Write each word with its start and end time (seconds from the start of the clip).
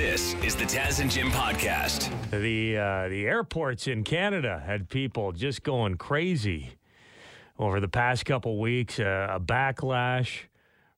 This 0.00 0.32
is 0.42 0.56
the 0.56 0.64
Taz 0.64 0.98
and 1.00 1.10
Jim 1.10 1.30
podcast. 1.30 2.08
The 2.30 2.78
uh, 2.78 3.08
the 3.10 3.26
airports 3.26 3.86
in 3.86 4.02
Canada 4.02 4.62
had 4.64 4.88
people 4.88 5.30
just 5.32 5.62
going 5.62 5.96
crazy 5.96 6.70
over 7.58 7.80
the 7.80 7.88
past 7.88 8.24
couple 8.24 8.58
weeks. 8.58 8.98
Uh, 8.98 9.26
a 9.30 9.38
backlash. 9.38 10.44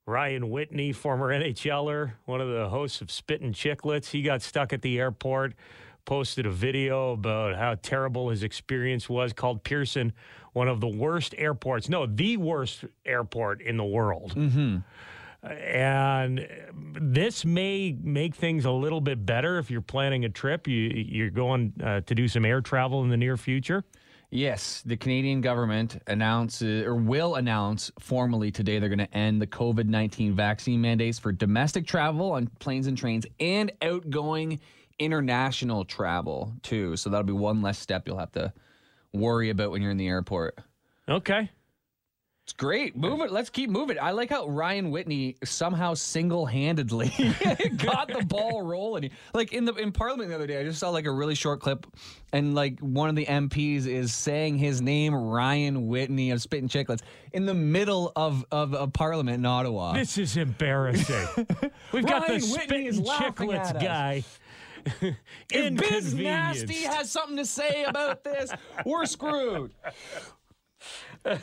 Ryan 0.06 0.50
Whitney, 0.50 0.92
former 0.92 1.30
NHLer, 1.30 2.12
one 2.26 2.40
of 2.40 2.48
the 2.48 2.68
hosts 2.68 3.00
of 3.00 3.10
Spittin' 3.10 3.52
Chicklets, 3.52 4.10
he 4.10 4.22
got 4.22 4.40
stuck 4.40 4.72
at 4.72 4.82
the 4.82 5.00
airport. 5.00 5.54
Posted 6.04 6.46
a 6.46 6.50
video 6.50 7.12
about 7.12 7.56
how 7.56 7.74
terrible 7.82 8.30
his 8.30 8.44
experience 8.44 9.08
was. 9.08 9.32
Called 9.32 9.64
Pearson 9.64 10.12
one 10.52 10.68
of 10.68 10.80
the 10.80 10.88
worst 10.88 11.34
airports. 11.38 11.88
No, 11.88 12.06
the 12.06 12.36
worst 12.36 12.84
airport 13.04 13.62
in 13.62 13.76
the 13.76 13.84
world. 13.84 14.34
Mm-hmm. 14.36 14.78
And 15.42 16.46
this 17.00 17.44
may 17.44 17.96
make 18.00 18.34
things 18.34 18.64
a 18.64 18.70
little 18.70 19.00
bit 19.00 19.26
better 19.26 19.58
if 19.58 19.70
you're 19.70 19.80
planning 19.80 20.24
a 20.24 20.28
trip. 20.28 20.68
You, 20.68 20.76
you're 20.76 21.30
going 21.30 21.72
uh, 21.82 22.02
to 22.02 22.14
do 22.14 22.28
some 22.28 22.44
air 22.44 22.60
travel 22.60 23.02
in 23.02 23.10
the 23.10 23.16
near 23.16 23.36
future. 23.36 23.84
Yes, 24.30 24.82
the 24.86 24.96
Canadian 24.96 25.42
government 25.42 26.00
announces 26.06 26.86
or 26.86 26.94
will 26.94 27.34
announce 27.34 27.92
formally 27.98 28.50
today 28.50 28.78
they're 28.78 28.88
going 28.88 28.98
to 28.98 29.14
end 29.14 29.42
the 29.42 29.46
COVID 29.46 29.86
19 29.86 30.34
vaccine 30.34 30.80
mandates 30.80 31.18
for 31.18 31.32
domestic 31.32 31.86
travel 31.86 32.32
on 32.32 32.46
planes 32.58 32.86
and 32.86 32.96
trains 32.96 33.26
and 33.40 33.70
outgoing 33.82 34.58
international 34.98 35.84
travel, 35.84 36.54
too. 36.62 36.96
So 36.96 37.10
that'll 37.10 37.26
be 37.26 37.32
one 37.34 37.60
less 37.60 37.78
step 37.78 38.06
you'll 38.06 38.18
have 38.18 38.32
to 38.32 38.54
worry 39.12 39.50
about 39.50 39.70
when 39.70 39.82
you're 39.82 39.90
in 39.90 39.98
the 39.98 40.08
airport. 40.08 40.58
Okay. 41.08 41.50
It's 42.44 42.52
great. 42.52 42.96
Move 42.96 43.20
it. 43.20 43.30
Let's 43.30 43.50
keep 43.50 43.70
moving. 43.70 43.98
I 44.00 44.10
like 44.10 44.28
how 44.28 44.48
Ryan 44.48 44.90
Whitney 44.90 45.36
somehow 45.44 45.94
single-handedly 45.94 47.08
got 47.76 48.08
the 48.08 48.24
ball 48.26 48.62
rolling. 48.62 49.10
Like 49.32 49.52
in 49.52 49.64
the 49.64 49.72
in 49.74 49.92
Parliament 49.92 50.28
the 50.28 50.34
other 50.34 50.48
day, 50.48 50.60
I 50.60 50.64
just 50.64 50.80
saw 50.80 50.90
like 50.90 51.06
a 51.06 51.10
really 51.12 51.36
short 51.36 51.60
clip, 51.60 51.86
and 52.32 52.52
like 52.52 52.80
one 52.80 53.08
of 53.08 53.14
the 53.14 53.26
MPs 53.26 53.86
is 53.86 54.12
saying 54.12 54.58
his 54.58 54.82
name, 54.82 55.14
Ryan 55.14 55.86
Whitney 55.86 56.32
of 56.32 56.42
Spittin' 56.42 56.68
Chicklets, 56.68 57.02
in 57.32 57.46
the 57.46 57.54
middle 57.54 58.10
of 58.16 58.44
of, 58.50 58.74
of 58.74 58.92
Parliament 58.92 59.36
in 59.38 59.46
Ottawa. 59.46 59.92
This 59.92 60.18
is 60.18 60.36
embarrassing. 60.36 61.46
We've 61.92 62.04
got 62.04 62.26
the 62.26 62.34
Ryan 62.34 62.50
Whitney 62.50 62.86
is 62.86 62.96
Spittin' 62.96 63.04
laughing 63.04 63.48
Chicklets 63.50 63.80
guy. 63.80 64.24
if 65.48 65.76
Biz 65.76 66.14
Nasty 66.14 66.82
has 66.82 67.08
something 67.08 67.36
to 67.36 67.46
say 67.46 67.84
about 67.84 68.24
this, 68.24 68.50
we're 68.84 69.06
screwed. 69.06 69.70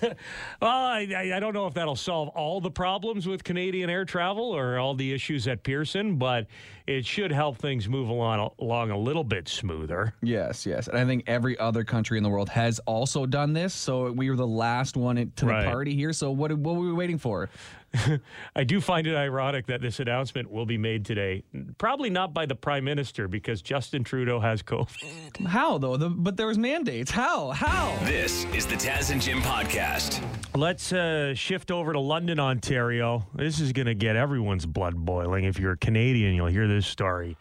Well, 0.62 0.72
I, 0.72 1.08
I- 1.36 1.40
don't 1.40 1.54
know 1.54 1.68
if 1.68 1.74
that'll 1.74 1.96
solve 1.96 2.30
all 2.30 2.60
the 2.60 2.72
problems 2.72 3.28
with 3.28 3.44
Canadian 3.44 3.90
air 3.90 4.04
travel 4.06 4.44
or 4.56 4.78
all 4.78 4.94
the 4.94 5.14
issues 5.14 5.48
at 5.48 5.64
Pearson, 5.64 6.18
but 6.18 6.48
it 6.86 7.06
should 7.06 7.32
help 7.32 7.58
things 7.58 7.88
move 7.88 8.10
along, 8.10 8.52
along 8.60 8.92
a 8.92 8.98
little 8.98 9.24
bit 9.24 9.48
smoother. 9.48 10.14
Yes, 10.22 10.66
yes. 10.66 10.88
And 10.88 10.98
I 10.98 11.06
think 11.06 11.24
every 11.28 11.58
other 11.60 11.84
country 11.84 12.18
in 12.18 12.24
the 12.24 12.30
world 12.30 12.50
has 12.50 12.80
also 12.80 13.26
done 13.26 13.54
this. 13.54 13.74
So 13.74 14.12
we 14.12 14.30
were 14.30 14.36
the 14.36 14.46
last 14.48 14.98
one 14.98 15.16
to 15.38 15.46
Right. 15.46 15.64
the 15.64 15.70
party 15.72 15.96
here. 15.96 16.12
So 16.14 16.32
what, 16.32 16.52
what 16.58 16.76
were 16.76 16.82
we 16.86 16.94
waiting 16.94 17.18
for? 17.18 17.50
I 18.56 18.64
do 18.64 18.82
find 18.82 19.08
it 19.08 19.16
ironic 19.16 19.68
that 19.68 19.82
this 19.82 20.00
announcement 20.00 20.52
will 20.52 20.66
be 20.66 20.78
made 20.78 21.06
today. 21.06 21.44
Probably 21.78 22.10
not 22.10 22.34
by 22.34 22.46
the 22.46 22.56
Prime 22.56 22.84
Minister 22.84 23.28
because 23.28 23.62
Justin 23.62 24.04
Trudeau 24.04 24.40
has 24.40 24.62
COVID. 24.62 25.48
How, 25.48 25.78
though? 25.78 25.98
The, 25.98 26.10
but 26.10 26.38
there 26.38 26.48
was 26.48 26.58
mandates. 26.58 27.10
How? 27.12 27.50
How? 27.52 27.98
This 28.04 28.46
is 28.54 28.66
the 28.68 28.76
Taz 28.76 29.12
and 29.12 29.22
Jim 29.22 29.42
podcast. 29.42 30.24
Let's 30.56 30.94
uh, 30.94 31.34
shift 31.34 31.72
over 31.72 31.94
to 31.94 32.00
London, 32.00 32.40
Ontario. 32.40 33.28
This 33.34 33.60
is 33.60 33.74
going 33.74 33.88
to 33.88 33.96
get 33.96 34.16
everyone's 34.16 34.66
blood 34.66 34.96
boiling. 34.96 35.46
If 35.46 35.60
you're 35.60 35.74
a 35.74 35.78
Canadian, 35.78 36.36
you'll 36.36 36.48
hear 36.48 36.68
this 36.68 36.86
story, 36.86 37.38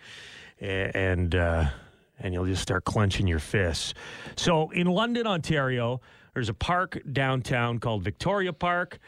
and 0.60 1.34
uh, 1.34 1.66
and 2.20 2.34
you'll 2.34 2.46
just 2.46 2.62
start 2.62 2.84
clenching 2.84 3.26
your 3.26 3.38
fists. 3.38 3.94
So, 4.36 4.70
in 4.70 4.86
London, 4.86 5.26
Ontario, 5.26 6.00
there's 6.34 6.48
a 6.48 6.54
park 6.54 7.00
downtown 7.12 7.78
called 7.78 8.02
Victoria 8.02 8.52
Park. 8.52 8.98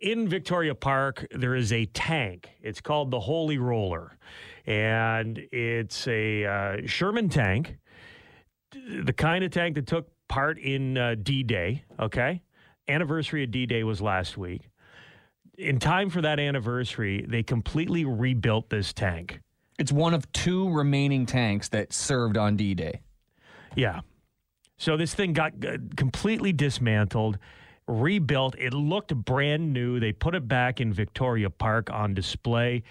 In 0.00 0.28
Victoria 0.28 0.74
Park, 0.74 1.26
there 1.30 1.54
is 1.54 1.72
a 1.72 1.86
tank. 1.86 2.50
It's 2.60 2.80
called 2.80 3.10
the 3.10 3.20
Holy 3.20 3.58
Roller, 3.58 4.18
and 4.66 5.38
it's 5.52 6.06
a 6.08 6.44
uh, 6.44 6.76
Sherman 6.86 7.28
tank 7.28 7.78
the 8.74 9.12
kind 9.12 9.44
of 9.44 9.50
tank 9.50 9.74
that 9.76 9.86
took 9.86 10.08
part 10.28 10.58
in 10.58 10.98
uh, 10.98 11.14
D 11.22 11.42
Day, 11.42 11.84
okay? 12.00 12.42
Anniversary 12.88 13.44
of 13.44 13.50
D 13.50 13.66
Day 13.66 13.84
was 13.84 14.00
last 14.00 14.36
week. 14.36 14.68
In 15.56 15.78
time 15.78 16.10
for 16.10 16.20
that 16.22 16.40
anniversary, 16.40 17.24
they 17.28 17.42
completely 17.42 18.04
rebuilt 18.04 18.70
this 18.70 18.92
tank. 18.92 19.40
It's 19.78 19.92
one 19.92 20.14
of 20.14 20.30
two 20.32 20.70
remaining 20.70 21.26
tanks 21.26 21.68
that 21.70 21.92
served 21.92 22.36
on 22.36 22.56
D 22.56 22.74
Day. 22.74 23.00
Yeah. 23.76 24.00
So 24.76 24.96
this 24.96 25.14
thing 25.14 25.32
got 25.32 25.52
uh, 25.64 25.78
completely 25.96 26.52
dismantled, 26.52 27.38
rebuilt. 27.86 28.54
It 28.58 28.72
looked 28.74 29.14
brand 29.14 29.72
new. 29.72 30.00
They 30.00 30.12
put 30.12 30.34
it 30.34 30.48
back 30.48 30.80
in 30.80 30.92
Victoria 30.92 31.50
Park 31.50 31.90
on 31.90 32.14
display. 32.14 32.82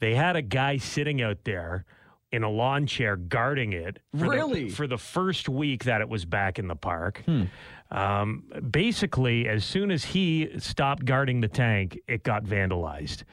They 0.00 0.14
had 0.14 0.36
a 0.36 0.42
guy 0.42 0.76
sitting 0.76 1.22
out 1.22 1.44
there 1.44 1.84
in 2.30 2.42
a 2.42 2.48
lawn 2.50 2.86
chair 2.86 3.16
guarding 3.16 3.72
it. 3.72 3.98
For 4.12 4.18
the- 4.24 4.28
Really? 4.30 4.68
for 4.70 4.86
the 4.86 4.98
first 4.98 5.48
week 5.48 5.84
that 5.84 6.00
it 6.00 6.08
was 6.08 6.24
back 6.24 6.58
in 6.58 6.66
the 6.68 6.76
park. 6.76 7.22
Um, 7.90 8.44
basically, 8.70 9.46
as 9.48 9.64
soon 9.66 9.90
as 9.90 10.04
he 10.06 10.48
stopped 10.58 11.04
guarding 11.04 11.40
the 11.42 11.48
tank, 11.48 11.98
it 12.08 12.22
got 12.22 12.44
vandalized. 12.44 13.24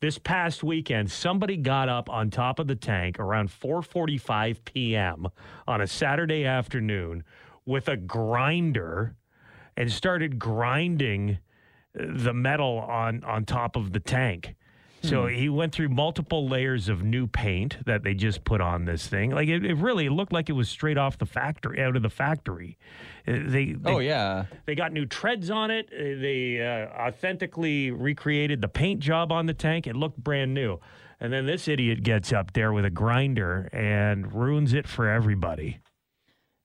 This 0.00 0.18
past 0.18 0.62
weekend, 0.64 1.10
somebody 1.10 1.56
got 1.56 1.88
up 1.88 2.08
on 2.10 2.30
top 2.30 2.58
of 2.58 2.66
the 2.68 2.74
tank 2.76 3.18
around 3.20 3.48
4:45 3.50 4.64
p.m. 4.64 5.28
on 5.66 5.80
a 5.80 5.86
Saturday 5.86 6.44
afternoon 6.44 7.24
with 7.64 7.88
a 7.88 7.96
grinder 7.96 9.14
and 9.78 9.90
started 9.90 10.38
grinding 10.38 11.38
the 11.94 12.34
metal 12.34 12.78
on 12.80 13.24
on 13.24 13.44
top 13.46 13.76
of 13.76 13.92
the 13.94 14.00
tank. 14.00 14.54
So 15.00 15.26
he 15.28 15.48
went 15.48 15.72
through 15.72 15.90
multiple 15.90 16.48
layers 16.48 16.88
of 16.88 17.04
new 17.04 17.28
paint 17.28 17.76
that 17.86 18.02
they 18.02 18.14
just 18.14 18.42
put 18.42 18.60
on 18.60 18.84
this 18.84 19.06
thing. 19.06 19.30
Like 19.30 19.46
it, 19.48 19.64
it 19.64 19.74
really 19.76 20.08
looked 20.08 20.32
like 20.32 20.48
it 20.48 20.54
was 20.54 20.68
straight 20.68 20.98
off 20.98 21.18
the 21.18 21.24
factory, 21.24 21.80
out 21.80 21.94
of 21.94 22.02
the 22.02 22.10
factory. 22.10 22.76
Uh, 23.26 23.34
They, 23.46 23.74
they 23.74 23.92
Oh, 23.92 24.00
yeah. 24.00 24.46
they 24.66 24.74
got 24.74 24.92
new 24.92 25.06
treads 25.06 25.50
on 25.50 25.70
it. 25.70 25.86
Uh, 25.92 26.20
They 26.20 26.60
uh, 26.60 26.88
authentically 27.06 27.92
recreated 27.92 28.60
the 28.60 28.66
paint 28.68 28.98
job 28.98 29.30
on 29.30 29.46
the 29.46 29.54
tank. 29.54 29.86
It 29.86 29.94
looked 29.94 30.18
brand 30.18 30.52
new. 30.52 30.80
And 31.20 31.32
then 31.32 31.46
this 31.46 31.68
idiot 31.68 32.02
gets 32.02 32.32
up 32.32 32.52
there 32.52 32.72
with 32.72 32.84
a 32.84 32.90
grinder 32.90 33.68
and 33.72 34.32
ruins 34.32 34.74
it 34.74 34.88
for 34.88 35.08
everybody. 35.08 35.78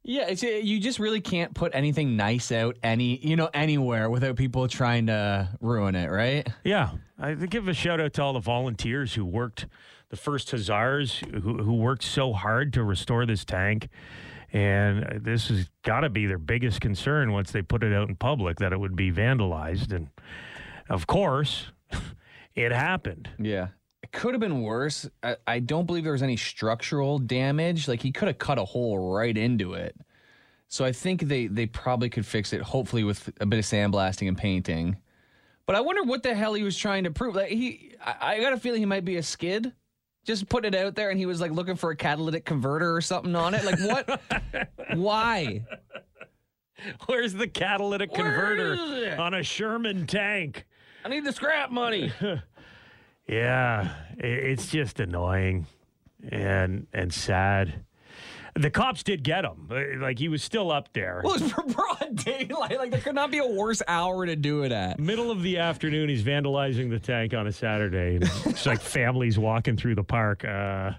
Yeah, 0.03 0.27
it's, 0.27 0.43
uh, 0.43 0.47
you 0.47 0.79
just 0.79 0.99
really 0.99 1.21
can't 1.21 1.53
put 1.53 1.73
anything 1.73 2.17
nice 2.17 2.51
out 2.51 2.77
any, 2.83 3.17
you 3.25 3.37
know, 3.37 3.49
anywhere 3.53 4.09
without 4.09 4.35
people 4.35 4.67
trying 4.67 5.07
to 5.07 5.49
ruin 5.61 5.95
it, 5.95 6.09
right? 6.09 6.47
Yeah, 6.63 6.91
I 7.17 7.35
give 7.35 7.69
a 7.69 7.73
shout 7.73 8.01
out 8.01 8.13
to 8.13 8.21
all 8.21 8.33
the 8.33 8.39
volunteers 8.39 9.13
who 9.13 9.23
worked, 9.23 9.65
the 10.09 10.17
first 10.17 10.51
Hussars 10.51 11.19
who, 11.19 11.63
who 11.63 11.75
worked 11.75 12.03
so 12.03 12.33
hard 12.33 12.73
to 12.73 12.83
restore 12.83 13.25
this 13.25 13.45
tank. 13.45 13.87
And 14.51 15.23
this 15.23 15.47
has 15.47 15.69
got 15.83 16.01
to 16.01 16.09
be 16.09 16.25
their 16.25 16.37
biggest 16.37 16.81
concern 16.81 17.31
once 17.31 17.51
they 17.51 17.61
put 17.61 17.81
it 17.81 17.93
out 17.93 18.09
in 18.09 18.15
public 18.15 18.57
that 18.59 18.73
it 18.73 18.79
would 18.79 18.95
be 18.95 19.11
vandalized. 19.11 19.93
And 19.93 20.09
of 20.89 21.07
course, 21.07 21.71
it 22.55 22.71
happened. 22.71 23.29
Yeah. 23.39 23.69
Could 24.13 24.35
have 24.35 24.39
been 24.39 24.61
worse. 24.61 25.09
I, 25.23 25.35
I 25.45 25.59
don't 25.59 25.85
believe 25.85 26.03
there 26.03 26.13
was 26.13 26.23
any 26.23 26.37
structural 26.37 27.17
damage. 27.17 27.87
Like 27.87 28.01
he 28.01 28.11
could 28.11 28.27
have 28.27 28.37
cut 28.37 28.59
a 28.59 28.63
hole 28.63 29.11
right 29.11 29.35
into 29.35 29.73
it. 29.73 29.95
So 30.67 30.85
I 30.85 30.91
think 30.91 31.23
they 31.23 31.47
they 31.47 31.65
probably 31.65 32.09
could 32.09 32.25
fix 32.25 32.53
it, 32.53 32.61
hopefully 32.61 33.03
with 33.03 33.31
a 33.41 33.45
bit 33.45 33.59
of 33.59 33.65
sandblasting 33.65 34.27
and 34.27 34.37
painting. 34.37 34.97
But 35.65 35.75
I 35.75 35.81
wonder 35.81 36.03
what 36.03 36.23
the 36.23 36.35
hell 36.35 36.53
he 36.53 36.63
was 36.63 36.77
trying 36.77 37.05
to 37.05 37.11
prove. 37.11 37.35
Like 37.35 37.49
he, 37.49 37.95
I, 38.03 38.35
I 38.35 38.39
got 38.39 38.53
a 38.53 38.57
feeling 38.57 38.81
he 38.81 38.85
might 38.85 39.05
be 39.05 39.17
a 39.17 39.23
skid. 39.23 39.73
Just 40.25 40.47
put 40.47 40.63
it 40.63 40.73
out 40.73 40.95
there, 40.95 41.09
and 41.09 41.19
he 41.19 41.25
was 41.25 41.41
like 41.41 41.51
looking 41.51 41.75
for 41.75 41.91
a 41.91 41.95
catalytic 41.95 42.45
converter 42.45 42.95
or 42.95 43.01
something 43.01 43.35
on 43.35 43.53
it. 43.53 43.65
Like 43.65 43.79
what? 43.79 44.21
Why? 44.93 45.65
Where's 47.07 47.33
the 47.33 47.47
catalytic 47.47 48.13
converter 48.13 49.15
on 49.19 49.33
a 49.33 49.43
Sherman 49.43 50.05
tank? 50.05 50.65
I 51.03 51.09
need 51.09 51.25
the 51.25 51.33
scrap 51.33 51.71
money. 51.71 52.11
Yeah, 53.27 53.93
it's 54.17 54.67
just 54.67 54.99
annoying 54.99 55.65
and 56.29 56.87
and 56.93 57.13
sad. 57.13 57.83
The 58.55 58.69
cops 58.69 59.01
did 59.01 59.23
get 59.23 59.45
him. 59.45 59.67
Uh, 59.71 59.99
Like 59.99 60.19
he 60.19 60.27
was 60.27 60.43
still 60.43 60.71
up 60.71 60.93
there. 60.93 61.21
well, 61.23 61.35
it's 61.35 61.51
for 61.53 61.63
broad 61.63 62.15
daylight. 62.17 62.77
Like 62.77 62.91
there 62.91 62.99
could 63.01 63.15
not 63.15 63.31
be 63.31 63.39
a 63.39 63.47
worse 63.47 63.81
hour 63.87 64.25
to 64.25 64.35
do 64.35 64.63
it 64.63 64.71
at. 64.71 64.99
Middle 64.99 65.31
of 65.31 65.41
the 65.41 65.57
afternoon, 65.57 66.09
he's 66.09 66.21
vandalizing 66.23 66.89
the 66.89 66.99
tank 66.99 67.33
on 67.33 67.47
a 67.47 67.51
Saturday. 67.51 68.19
It's 68.21 68.65
like 68.65 68.79
families 68.81 69.39
walking 69.39 69.75
through 69.77 69.95
the 69.95 70.03
park. 70.03 70.45
Uh, 70.45 70.91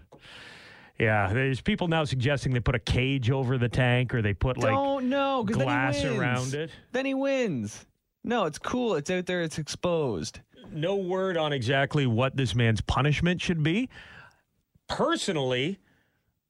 yeah, 0.99 1.33
there's 1.33 1.61
people 1.61 1.87
now 1.89 2.05
suggesting 2.05 2.53
they 2.55 2.61
put 2.61 2.75
a 2.75 2.81
cage 2.81 3.31
over 3.31 3.57
the 3.59 3.69
tank 3.69 4.15
or 4.15 4.23
they 4.23 4.33
put 4.35 4.57
like 4.59 4.73
Don't 4.73 5.09
know 5.09 5.45
glass 5.45 5.95
then 6.03 6.03
he 6.13 6.19
wins. 6.19 6.21
around 6.21 6.55
it. 6.55 6.71
Then 6.93 7.07
he 7.07 7.15
wins. 7.15 7.87
No, 8.25 8.47
it's 8.47 8.59
cool. 8.59 8.95
It's 8.95 9.11
out 9.11 9.27
there. 9.27 9.43
It's 9.43 9.59
exposed. 9.59 10.41
no 10.73 10.97
word 10.97 11.37
on 11.37 11.53
exactly 11.53 12.07
what 12.07 12.37
this 12.37 12.55
man's 12.55 12.81
punishment 12.81 13.41
should 13.41 13.63
be. 13.63 13.89
Personally, 14.89 15.79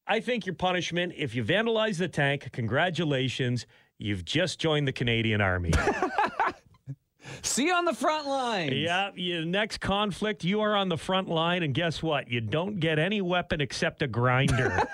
I 0.07 0.21
think 0.21 0.47
your 0.47 0.55
punishment, 0.55 1.15
if 1.17 1.35
you 1.35 1.45
vandalize 1.45 1.99
the 1.99 2.09
tank, 2.09 2.51
congratulations, 2.53 3.67
you've 3.99 4.25
just 4.25 4.59
joined 4.61 4.87
the 4.87 4.93
Canadian 4.93 5.41
Army. 5.41 5.73
See 7.43 7.67
you 7.67 7.75
on 7.75 7.85
the 7.85 7.95
front 7.95 8.27
line. 8.27 8.73
yeah, 8.73 9.11
your 9.15 9.45
next 9.45 9.79
conflict, 9.79 10.45
you 10.45 10.61
are 10.61 10.77
on 10.77 10.89
the 10.89 10.97
front 10.97 11.29
line, 11.29 11.63
and 11.63 11.75
guess 11.75 12.03
what? 12.03 12.31
You 12.31 12.41
don't 12.41 12.79
get 12.81 12.99
any 12.99 13.21
weapon 13.21 13.61
except 13.61 14.03
a 14.03 14.07
grinder. 14.07 14.83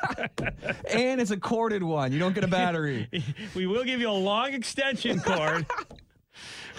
And 0.93 1.21
it's 1.21 1.31
a 1.31 1.37
corded 1.37 1.83
one. 1.83 2.13
You 2.13 2.19
don't 2.19 2.35
get 2.35 2.45
a 2.45 2.49
battery. 2.49 3.09
we 3.55 3.67
will 3.67 3.85
give 3.85 4.01
you 4.01 4.11
a 4.11 4.13
long 4.13 4.53
extension 4.53 5.21
cord, 5.21 5.67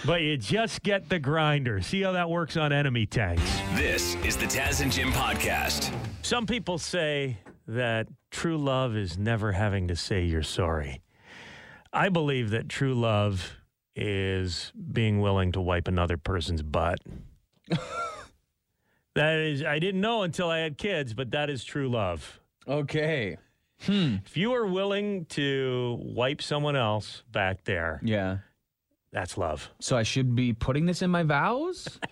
but 0.06 0.22
you 0.22 0.36
just 0.36 0.82
get 0.82 1.08
the 1.08 1.18
grinder. 1.18 1.80
See 1.80 2.02
how 2.02 2.12
that 2.12 2.28
works 2.28 2.56
on 2.56 2.72
enemy 2.72 3.06
tanks. 3.06 3.42
This 3.74 4.14
is 4.24 4.36
the 4.36 4.46
Taz 4.46 4.80
and 4.82 4.90
Jim 4.90 5.12
podcast. 5.12 5.94
Some 6.22 6.46
people 6.46 6.78
say 6.78 7.38
that 7.68 8.08
true 8.30 8.58
love 8.58 8.96
is 8.96 9.16
never 9.18 9.52
having 9.52 9.88
to 9.88 9.96
say 9.96 10.24
you're 10.24 10.42
sorry. 10.42 11.00
I 11.92 12.08
believe 12.08 12.50
that 12.50 12.68
true 12.68 12.94
love 12.94 13.52
is 13.94 14.72
being 14.92 15.20
willing 15.20 15.52
to 15.52 15.60
wipe 15.60 15.86
another 15.86 16.16
person's 16.16 16.62
butt. 16.62 16.98
that 19.14 19.38
is, 19.38 19.62
I 19.62 19.78
didn't 19.78 20.00
know 20.00 20.22
until 20.22 20.48
I 20.48 20.58
had 20.60 20.78
kids, 20.78 21.12
but 21.14 21.30
that 21.32 21.50
is 21.50 21.64
true 21.64 21.88
love. 21.90 22.40
okay. 22.66 23.36
If 23.84 24.36
you 24.36 24.52
are 24.54 24.64
willing 24.64 25.24
to 25.30 25.98
wipe 26.00 26.40
someone 26.40 26.76
else 26.76 27.24
back 27.32 27.64
there, 27.64 28.00
Yeah. 28.04 28.38
That's 29.12 29.36
love. 29.36 29.70
So 29.80 29.96
I 29.96 30.02
should 30.02 30.34
be 30.34 30.52
putting 30.52 30.86
this 30.86 31.02
in 31.02 31.10
my 31.10 31.22
vows? 31.22 31.98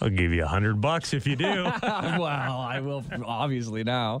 I'll 0.00 0.10
give 0.10 0.32
you 0.32 0.44
a 0.44 0.48
hundred 0.48 0.80
bucks 0.80 1.14
if 1.14 1.26
you 1.26 1.36
do. 1.36 1.64
well, 1.64 2.24
I 2.24 2.80
will 2.80 3.04
obviously 3.24 3.84
now. 3.84 4.20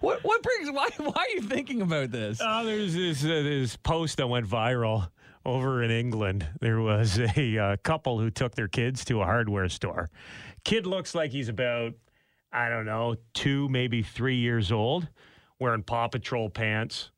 what 0.00 0.22
what 0.22 0.42
brings 0.42 0.70
why 0.70 0.88
why 0.98 1.12
are 1.12 1.34
you 1.34 1.42
thinking 1.42 1.82
about 1.82 2.10
this? 2.10 2.40
Oh, 2.42 2.64
there's 2.64 2.94
this 2.94 3.24
uh, 3.24 3.28
this 3.28 3.76
post 3.76 4.18
that 4.18 4.28
went 4.28 4.46
viral 4.46 5.08
over 5.44 5.82
in 5.82 5.90
England. 5.90 6.46
There 6.60 6.80
was 6.80 7.18
a 7.36 7.58
uh, 7.58 7.76
couple 7.82 8.18
who 8.18 8.30
took 8.30 8.54
their 8.54 8.68
kids 8.68 9.04
to 9.06 9.20
a 9.20 9.24
hardware 9.24 9.68
store. 9.68 10.10
Kid 10.64 10.86
looks 10.86 11.14
like 11.14 11.32
he's 11.32 11.48
about 11.48 11.94
I 12.52 12.68
don't 12.68 12.86
know 12.86 13.16
two, 13.34 13.68
maybe 13.68 14.02
three 14.02 14.36
years 14.36 14.70
old, 14.70 15.08
wearing 15.58 15.82
Paw 15.82 16.08
Patrol 16.08 16.50
pants. 16.50 17.10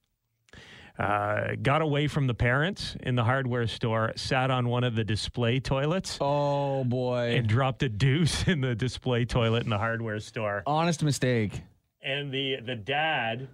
Uh, 0.98 1.56
got 1.60 1.82
away 1.82 2.06
from 2.06 2.28
the 2.28 2.34
parents 2.34 2.96
in 3.02 3.16
the 3.16 3.24
hardware 3.24 3.66
store, 3.66 4.12
sat 4.14 4.50
on 4.50 4.68
one 4.68 4.84
of 4.84 4.94
the 4.94 5.02
display 5.02 5.58
toilets, 5.58 6.18
Oh 6.20 6.84
boy. 6.84 7.34
and 7.36 7.48
dropped 7.48 7.82
a 7.82 7.88
deuce 7.88 8.46
in 8.46 8.60
the 8.60 8.76
display 8.76 9.24
toilet 9.24 9.64
in 9.64 9.70
the 9.70 9.78
hardware 9.78 10.20
store. 10.20 10.62
Honest 10.66 11.02
mistake. 11.02 11.62
and 12.02 12.32
the 12.32 12.56
the 12.64 12.76
dad 12.76 13.48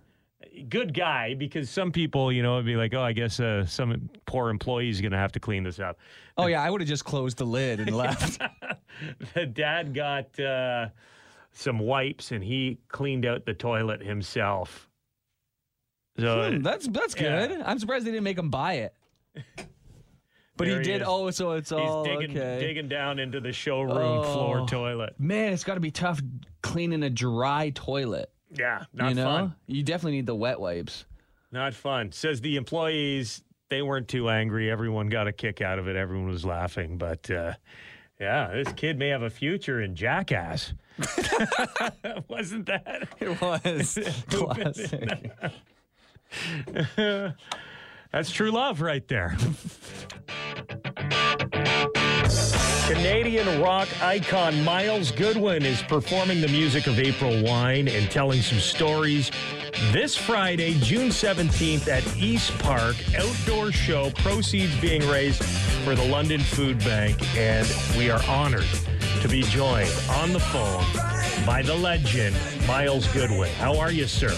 good 0.69 0.93
guy 0.93 1.33
because 1.35 1.71
some 1.71 1.93
people 1.93 2.33
you 2.33 2.43
know 2.43 2.57
would 2.57 2.65
be 2.67 2.75
like 2.75 2.93
oh 2.95 3.03
i 3.03 3.13
guess 3.13 3.39
uh, 3.41 3.65
some 3.67 4.09
poor 4.27 4.49
employee 4.51 4.89
is 4.89 5.01
going 5.01 5.13
to 5.13 5.19
have 5.19 5.31
to 5.31 5.39
clean 5.39 5.63
this 5.63 5.79
up 5.79 5.99
Oh 6.37 6.47
yeah, 6.47 6.63
I 6.63 6.71
would 6.71 6.81
have 6.81 6.89
just 6.89 7.05
closed 7.05 7.37
the 7.39 7.45
lid 7.45 7.81
and 7.81 7.95
left. 7.95 8.41
the 9.35 9.45
dad 9.47 9.93
got 9.95 10.39
uh, 10.41 10.89
some 11.53 11.79
wipes 11.79 12.33
and 12.33 12.43
he 12.43 12.79
cleaned 12.89 13.25
out 13.27 13.45
the 13.47 13.55
toilet 13.55 14.03
himself 14.03 14.89
so 16.21 16.51
Hmm, 16.51 16.63
that's 16.63 16.87
that's 16.89 17.15
Yeah. 17.21 17.47
good. 17.47 17.61
I'm 17.63 17.79
surprised 17.79 18.07
they 18.07 18.11
didn't 18.11 18.25
make 18.25 18.39
him 18.39 18.51
buy 18.51 18.75
it. 18.75 18.95
But 20.57 20.69
he 20.69 20.75
he 20.75 20.83
did. 20.83 21.01
is. 21.01 21.09
oh, 21.09 21.31
so 21.31 21.53
it's 21.53 21.71
he's 21.71 21.79
all 21.79 22.05
digging 22.05 22.37
okay. 22.37 22.59
digging 22.61 22.87
down 22.87 23.19
into 23.19 23.41
the 23.41 23.51
showroom 23.51 24.23
floor 24.25 24.61
Oh. 24.61 24.67
toilet 24.67 25.15
Man, 25.19 25.55
it's 25.55 25.65
got 25.65 25.75
to 25.75 25.81
be 25.81 25.91
tough 25.91 26.21
cleaning 26.63 27.03
a 27.03 27.09
dry 27.09 27.71
toilet. 27.75 28.31
yeah 28.53 28.85
not 28.93 29.09
you 29.09 29.15
know, 29.15 29.25
fun 29.25 29.55
you 29.67 29.83
definitely 29.83 30.17
need 30.19 30.27
the 30.27 30.35
wet 30.35 30.61
wipes. 30.61 31.07
not 31.51 31.73
fun 31.73 32.13
says 32.13 32.43
the 32.43 32.57
employees 32.57 33.43
they 33.71 33.81
weren't 33.81 34.07
too 34.09 34.29
angry 34.29 34.71
everyone 34.71 35.09
got 35.09 35.27
a 35.27 35.33
kick 35.33 35.63
out 35.63 35.79
of 35.79 35.89
it 35.89 35.97
everyone 35.97 36.29
was 36.29 36.45
laughing 36.45 36.99
but 36.99 37.31
uh, 37.31 37.55
yeah 38.21 38.49
this 38.53 38.71
kid 38.75 38.99
may 38.99 39.09
have 39.09 39.23
a 39.23 39.31
future 39.31 39.81
in 39.81 39.95
jackass 39.97 40.75
wasn't 42.29 42.67
that 42.67 43.09
It 43.19 43.41
was 43.41 43.99
classic. 44.29 45.31
That's 48.13 48.31
true 48.31 48.51
love 48.51 48.81
right 48.81 49.07
there. 49.09 49.37
Canadian 52.87 53.63
rock 53.63 53.89
icon 54.03 54.65
Myles 54.65 55.13
Goodwyn 55.13 55.63
is 55.63 55.81
performing 55.83 56.41
the 56.41 56.49
music 56.49 56.89
of 56.89 56.99
April 56.99 57.45
Wine 57.45 57.87
and 57.87 58.11
telling 58.11 58.43
some 58.43 58.59
stories 58.59 59.31
this 59.93 60.17
Friday, 60.17 60.75
June 60.81 61.09
17th 61.09 61.87
at 61.87 62.05
East 62.17 62.57
Park. 62.59 62.97
Outdoor 63.17 63.71
show, 63.71 64.11
proceeds 64.17 64.77
being 64.81 65.07
raised 65.09 65.43
for 65.85 65.95
the 65.95 66.05
London 66.05 66.41
Food 66.41 66.79
Bank. 66.81 67.17
And 67.37 67.73
we 67.97 68.11
are 68.11 68.23
honored 68.25 68.67
to 69.21 69.29
be 69.29 69.43
joined 69.43 69.93
on 70.11 70.33
the 70.33 70.41
phone 70.41 70.85
by 71.47 71.63
the 71.63 71.75
legend, 71.75 72.37
Myles 72.67 73.07
Goodwyn. 73.09 73.51
How 73.55 73.79
are 73.79 73.93
you, 73.93 74.07
sir? 74.07 74.35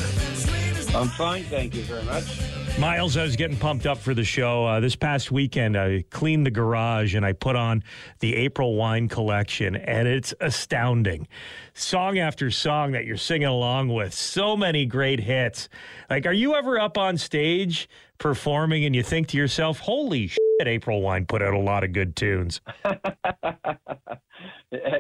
I'm 0.94 1.08
fine, 1.08 1.42
thank 1.44 1.74
you 1.74 1.82
very 1.82 2.04
much. 2.04 2.38
Myles, 2.78 3.16
I 3.16 3.22
was 3.22 3.36
getting 3.36 3.56
pumped 3.56 3.86
up 3.86 3.98
for 3.98 4.14
the 4.14 4.24
show. 4.24 4.64
Uh, 4.66 4.80
this 4.80 4.94
past 4.96 5.30
weekend, 5.30 5.76
I 5.76 6.04
cleaned 6.10 6.44
the 6.44 6.50
garage 6.50 7.14
and 7.14 7.24
I 7.24 7.32
put 7.32 7.56
on 7.56 7.82
the 8.20 8.34
April 8.34 8.76
Wine 8.76 9.08
Collection, 9.08 9.76
and 9.76 10.06
it's 10.06 10.32
astounding. 10.40 11.28
Song 11.74 12.18
after 12.18 12.50
song 12.50 12.92
that 12.92 13.04
you're 13.06 13.16
singing 13.16 13.48
along 13.48 13.88
with, 13.88 14.12
so 14.12 14.56
many 14.56 14.86
great 14.86 15.20
hits. 15.20 15.68
Like, 16.10 16.26
are 16.26 16.32
you 16.32 16.54
ever 16.54 16.78
up 16.78 16.98
on 16.98 17.16
stage 17.18 17.88
performing 18.22 18.84
and 18.84 18.94
you 18.94 19.02
think 19.02 19.26
to 19.28 19.36
yourself, 19.36 19.80
holy 19.80 20.28
shit, 20.28 20.38
April 20.60 21.02
Wine 21.02 21.26
put 21.26 21.42
out 21.42 21.54
a 21.54 21.58
lot 21.58 21.82
of 21.84 21.92
good 21.92 22.16
tunes? 22.16 22.60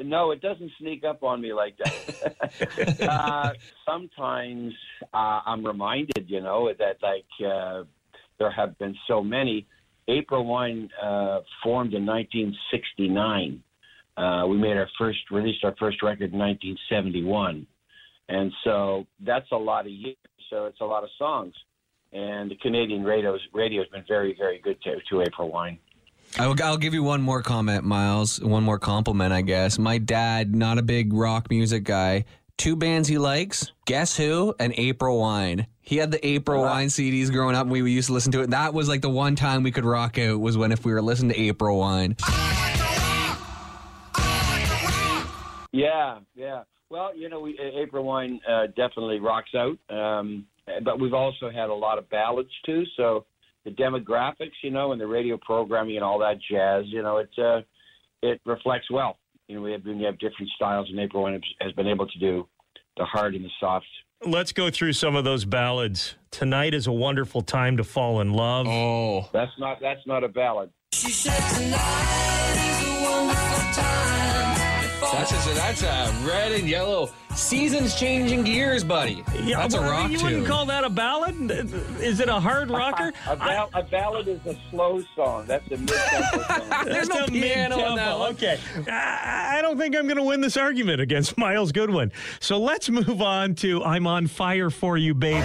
No, 0.04 0.30
it 0.32 0.42
doesn't 0.42 0.70
sneak 0.78 1.04
up 1.04 1.22
on 1.22 1.40
me 1.40 1.54
like 1.54 1.74
that. 1.78 3.00
uh, 3.08 3.52
sometimes 3.86 4.74
uh, 5.14 5.40
I'm 5.46 5.64
reminded, 5.64 6.26
you 6.28 6.42
know, 6.42 6.70
that 6.78 6.98
like 7.02 7.24
uh, 7.40 7.84
there 8.38 8.50
have 8.50 8.76
been 8.78 8.94
so 9.08 9.22
many. 9.22 9.66
April 10.08 10.44
Wine 10.44 10.90
uh, 11.02 11.40
formed 11.62 11.94
in 11.94 12.04
1969. 12.04 13.62
Uh, 14.16 14.46
we 14.46 14.58
made 14.58 14.76
our 14.76 14.88
first, 14.98 15.20
released 15.30 15.64
our 15.64 15.74
first 15.78 16.02
record 16.02 16.32
in 16.32 16.38
1971, 16.38 17.66
and 18.28 18.52
so 18.64 19.06
that's 19.24 19.50
a 19.52 19.56
lot 19.56 19.86
of 19.86 19.92
years. 19.92 20.16
So 20.50 20.66
it's 20.66 20.80
a 20.82 20.84
lot 20.84 21.02
of 21.02 21.08
songs, 21.18 21.54
and 22.12 22.50
the 22.50 22.56
Canadian 22.56 23.04
radio's 23.04 23.40
radio 23.52 23.82
has 23.82 23.88
been 23.88 24.04
very, 24.06 24.34
very 24.36 24.58
good 24.58 24.80
to, 24.82 24.96
to 25.10 25.22
April 25.22 25.50
Wine. 25.50 25.78
I'll, 26.38 26.54
I'll 26.62 26.78
give 26.78 26.94
you 26.94 27.02
one 27.02 27.20
more 27.20 27.42
comment, 27.42 27.84
Myles. 27.84 28.40
One 28.40 28.62
more 28.62 28.78
compliment, 28.78 29.32
I 29.32 29.42
guess. 29.42 29.78
My 29.78 29.98
dad, 29.98 30.54
not 30.54 30.78
a 30.78 30.82
big 30.82 31.12
rock 31.12 31.50
music 31.50 31.84
guy. 31.84 32.24
Two 32.56 32.76
bands 32.76 33.08
he 33.08 33.18
likes. 33.18 33.72
Guess 33.86 34.16
who? 34.16 34.54
And 34.58 34.72
April 34.76 35.18
Wine. 35.18 35.66
He 35.80 35.96
had 35.96 36.10
the 36.10 36.24
April 36.26 36.62
Wine 36.62 36.88
CDs 36.88 37.30
growing 37.30 37.56
up, 37.56 37.62
and 37.62 37.72
we 37.72 37.90
used 37.90 38.06
to 38.06 38.12
listen 38.12 38.32
to 38.32 38.42
it. 38.42 38.50
That 38.50 38.72
was 38.72 38.88
like 38.88 39.00
the 39.02 39.10
one 39.10 39.34
time 39.34 39.62
we 39.62 39.72
could 39.72 39.84
rock 39.84 40.18
out 40.18 40.40
was 40.40 40.56
when 40.56 40.70
if 40.70 40.84
we 40.84 40.92
were 40.92 41.02
listening 41.02 41.32
to 41.32 41.40
April 41.40 41.78
Wine. 41.78 42.16
Yeah, 45.72 46.20
yeah. 46.34 46.62
Well, 46.88 47.16
you 47.16 47.28
know, 47.28 47.40
we, 47.40 47.58
April 47.58 48.04
Wine 48.04 48.40
uh, 48.48 48.66
definitely 48.76 49.18
rocks 49.18 49.50
out, 49.56 49.78
um, 49.90 50.46
but 50.84 51.00
we've 51.00 51.14
also 51.14 51.50
had 51.50 51.68
a 51.70 51.74
lot 51.74 51.98
of 51.98 52.08
ballads 52.10 52.50
too. 52.64 52.84
So 52.96 53.24
the 53.64 53.70
demographics, 53.70 54.52
you 54.62 54.70
know, 54.70 54.92
and 54.92 55.00
the 55.00 55.06
radio 55.06 55.38
programming 55.40 55.96
and 55.96 56.04
all 56.04 56.18
that 56.20 56.38
jazz, 56.50 56.84
you 56.86 57.02
know, 57.02 57.18
it 57.18 57.30
uh, 57.38 57.60
it 58.22 58.40
reflects 58.44 58.90
well. 58.90 59.18
You 59.48 59.56
know, 59.56 59.62
we 59.62 59.72
have 59.72 59.84
we 59.84 60.02
have 60.02 60.18
different 60.18 60.50
styles, 60.56 60.88
and 60.90 60.98
April 60.98 61.22
Wine 61.24 61.34
has- 61.34 61.42
has 61.60 61.72
been 61.72 61.88
able 61.88 62.06
to 62.06 62.18
do 62.18 62.48
the 62.96 63.04
hard 63.04 63.34
and 63.34 63.44
the 63.44 63.50
soft. 63.60 63.86
Let's 64.24 64.52
go 64.52 64.70
through 64.70 64.92
some 64.92 65.16
of 65.16 65.24
those 65.24 65.44
ballads. 65.44 66.14
Tonight 66.30 66.74
is 66.74 66.86
a 66.86 66.92
wonderful 66.92 67.42
time 67.42 67.76
to 67.76 67.84
fall 67.84 68.20
in 68.20 68.32
love. 68.32 68.66
Oh. 68.68 69.28
That's 69.32 69.50
not 69.58 69.80
that's 69.80 70.06
not 70.06 70.22
a 70.24 70.28
ballad. 70.28 70.70
That's 75.10 75.32
a, 75.46 75.54
that's 75.54 75.82
a 75.82 76.14
red 76.26 76.52
and 76.52 76.68
yellow. 76.68 77.10
Seasons 77.34 77.94
changing 77.98 78.44
gears, 78.44 78.84
buddy. 78.84 79.24
that's 79.50 79.74
a 79.74 79.80
rock 79.80 80.10
You 80.10 80.18
tune. 80.18 80.24
wouldn't 80.26 80.46
call 80.46 80.66
that 80.66 80.84
a 80.84 80.90
ballad? 80.90 81.50
Is 82.00 82.20
it 82.20 82.28
a 82.28 82.38
hard 82.38 82.70
rocker? 82.70 83.12
A, 83.28 83.36
ball- 83.36 83.70
a 83.72 83.82
ballad 83.82 84.28
is 84.28 84.44
a 84.46 84.54
slow 84.70 85.02
song. 85.16 85.46
That's 85.46 85.66
a 85.70 85.78
mid-tempo 85.78 86.42
song. 86.46 86.84
There's 86.84 87.08
no 87.08 87.16
That's 87.20 87.28
a 87.28 87.32
piano 87.32 87.78
in 87.88 87.96
that 87.96 88.18
one. 88.18 88.32
Okay. 88.32 88.58
I 88.90 89.58
I 89.58 89.62
don't 89.62 89.78
think 89.78 89.96
I'm 89.96 90.04
going 90.06 90.16
to 90.18 90.22
win 90.24 90.40
this 90.42 90.56
argument 90.58 91.00
against 91.00 91.38
Myles 91.38 91.72
Goodwyn. 91.72 92.12
So 92.40 92.58
let's 92.58 92.90
move 92.90 93.22
on 93.22 93.54
to 93.56 93.82
I'm 93.82 94.06
on 94.06 94.26
fire 94.26 94.68
for 94.70 94.98
you, 94.98 95.14
baby. 95.14 95.40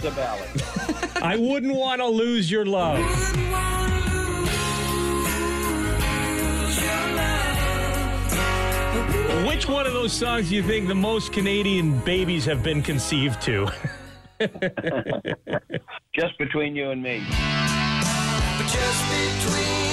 The 0.00 0.10
ballad. 0.12 0.48
I 1.22 1.36
wouldn't 1.36 1.74
want 1.74 2.00
to 2.00 2.06
lose 2.06 2.50
your 2.50 2.64
love. 2.64 2.98
Which 9.46 9.68
one 9.68 9.86
of 9.86 9.92
those 9.92 10.12
songs 10.12 10.50
do 10.50 10.54
you 10.54 10.62
think 10.62 10.86
the 10.88 10.94
most 10.94 11.32
Canadian 11.32 11.98
babies 12.00 12.44
have 12.44 12.62
been 12.62 12.82
conceived 12.82 13.42
to? 13.42 13.68
Just 16.14 16.38
between 16.38 16.76
you 16.76 16.90
and 16.90 17.02
me. 17.02 17.24
Just 18.68 19.02
between 19.10 19.87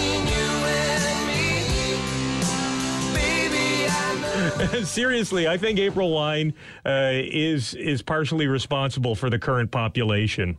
Seriously, 4.83 5.47
I 5.47 5.57
think 5.57 5.79
April 5.79 6.11
Wine 6.11 6.53
uh, 6.85 7.11
is 7.13 7.73
is 7.75 8.01
partially 8.01 8.47
responsible 8.47 9.15
for 9.15 9.29
the 9.29 9.39
current 9.39 9.71
population 9.71 10.57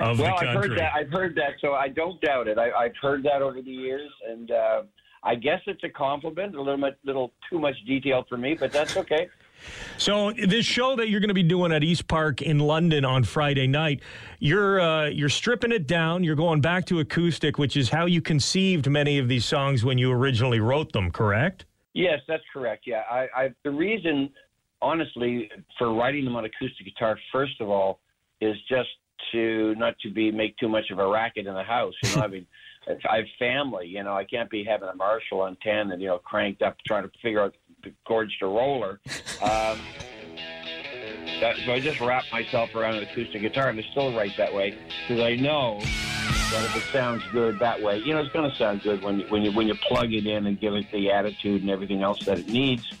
of 0.00 0.18
Well, 0.18 0.28
the 0.28 0.34
I've 0.34 0.40
country. 0.40 0.68
heard 0.70 0.78
that. 0.78 0.92
I've 0.94 1.10
heard 1.10 1.34
that, 1.36 1.52
so 1.60 1.72
I 1.74 1.88
don't 1.88 2.20
doubt 2.20 2.48
it. 2.48 2.58
I, 2.58 2.70
I've 2.72 2.96
heard 3.00 3.22
that 3.24 3.42
over 3.42 3.62
the 3.62 3.70
years, 3.70 4.10
and 4.28 4.50
uh, 4.50 4.82
I 5.22 5.34
guess 5.36 5.60
it's 5.66 5.84
a 5.84 5.88
compliment. 5.88 6.54
A 6.54 6.60
little 6.60 6.80
bit, 6.80 6.98
little 7.04 7.32
too 7.48 7.58
much 7.58 7.76
detail 7.86 8.24
for 8.28 8.36
me, 8.36 8.54
but 8.54 8.72
that's 8.72 8.96
okay. 8.96 9.28
So 9.96 10.32
this 10.32 10.66
show 10.66 10.96
that 10.96 11.08
you're 11.08 11.20
going 11.20 11.28
to 11.28 11.34
be 11.34 11.44
doing 11.44 11.70
at 11.70 11.84
East 11.84 12.08
Park 12.08 12.42
in 12.42 12.58
London 12.58 13.04
on 13.04 13.22
Friday 13.22 13.68
night, 13.68 14.00
you're 14.40 14.80
uh, 14.80 15.06
you're 15.06 15.28
stripping 15.28 15.70
it 15.70 15.86
down. 15.86 16.24
You're 16.24 16.34
going 16.34 16.60
back 16.60 16.84
to 16.86 16.98
acoustic, 16.98 17.58
which 17.58 17.76
is 17.76 17.88
how 17.88 18.06
you 18.06 18.20
conceived 18.20 18.90
many 18.90 19.18
of 19.18 19.28
these 19.28 19.44
songs 19.44 19.84
when 19.84 19.98
you 19.98 20.10
originally 20.10 20.58
wrote 20.58 20.92
them. 20.92 21.10
Correct? 21.12 21.64
Yes, 21.94 22.20
that's 22.26 22.42
correct. 22.52 22.84
Yeah, 22.86 23.02
I, 23.10 23.26
I 23.34 23.54
the 23.64 23.70
reason, 23.70 24.30
honestly, 24.80 25.50
for 25.78 25.94
writing 25.94 26.24
them 26.24 26.36
on 26.36 26.44
acoustic 26.44 26.86
guitar, 26.86 27.18
first 27.30 27.60
of 27.60 27.68
all, 27.68 28.00
is 28.40 28.56
just 28.68 28.88
to 29.32 29.74
not 29.76 29.98
to 30.00 30.10
be 30.10 30.30
make 30.30 30.56
too 30.56 30.68
much 30.68 30.90
of 30.90 30.98
a 30.98 31.06
racket 31.06 31.46
in 31.46 31.54
the 31.54 31.62
house. 31.62 31.94
You 32.02 32.16
know, 32.16 32.22
I 32.22 32.26
mean, 32.28 32.46
I 32.88 33.16
have 33.16 33.26
family. 33.38 33.86
You 33.86 34.02
know, 34.02 34.14
I 34.14 34.24
can't 34.24 34.50
be 34.50 34.64
having 34.64 34.88
a 34.88 34.94
Marshall 34.94 35.42
on 35.42 35.56
ten 35.62 35.92
and 35.92 36.00
you 36.00 36.08
know 36.08 36.18
cranked 36.18 36.62
up 36.62 36.76
trying 36.86 37.04
to 37.04 37.10
figure 37.22 37.40
out 37.40 37.54
the 37.84 37.92
chords 38.06 38.32
to 38.38 38.46
roller. 38.46 39.00
Um, 39.42 39.80
that, 41.40 41.56
so 41.66 41.72
I 41.72 41.80
just 41.80 42.00
wrap 42.00 42.22
myself 42.30 42.72
around 42.76 42.94
an 42.94 43.02
acoustic 43.02 43.42
guitar, 43.42 43.70
and 43.70 43.80
I 43.80 43.82
still 43.90 44.14
write 44.14 44.36
that 44.36 44.54
way 44.54 44.78
because 45.08 45.20
I 45.20 45.34
know 45.34 45.80
that 46.52 46.64
if 46.64 46.76
it 46.76 46.92
sounds 46.92 47.22
good 47.32 47.58
that 47.58 47.82
way, 47.82 47.98
you 47.98 48.12
know, 48.12 48.20
it's 48.20 48.32
going 48.32 48.50
to 48.50 48.56
sound 48.56 48.82
good 48.82 49.02
when 49.02 49.20
you, 49.20 49.26
when 49.28 49.42
you 49.42 49.52
when 49.52 49.66
you 49.66 49.74
plug 49.74 50.12
it 50.12 50.26
in 50.26 50.46
and 50.46 50.60
give 50.60 50.74
it 50.74 50.90
the 50.92 51.10
attitude 51.10 51.62
and 51.62 51.70
everything 51.70 52.02
else 52.02 52.24
that 52.26 52.38
it 52.38 52.48
needs. 52.48 52.92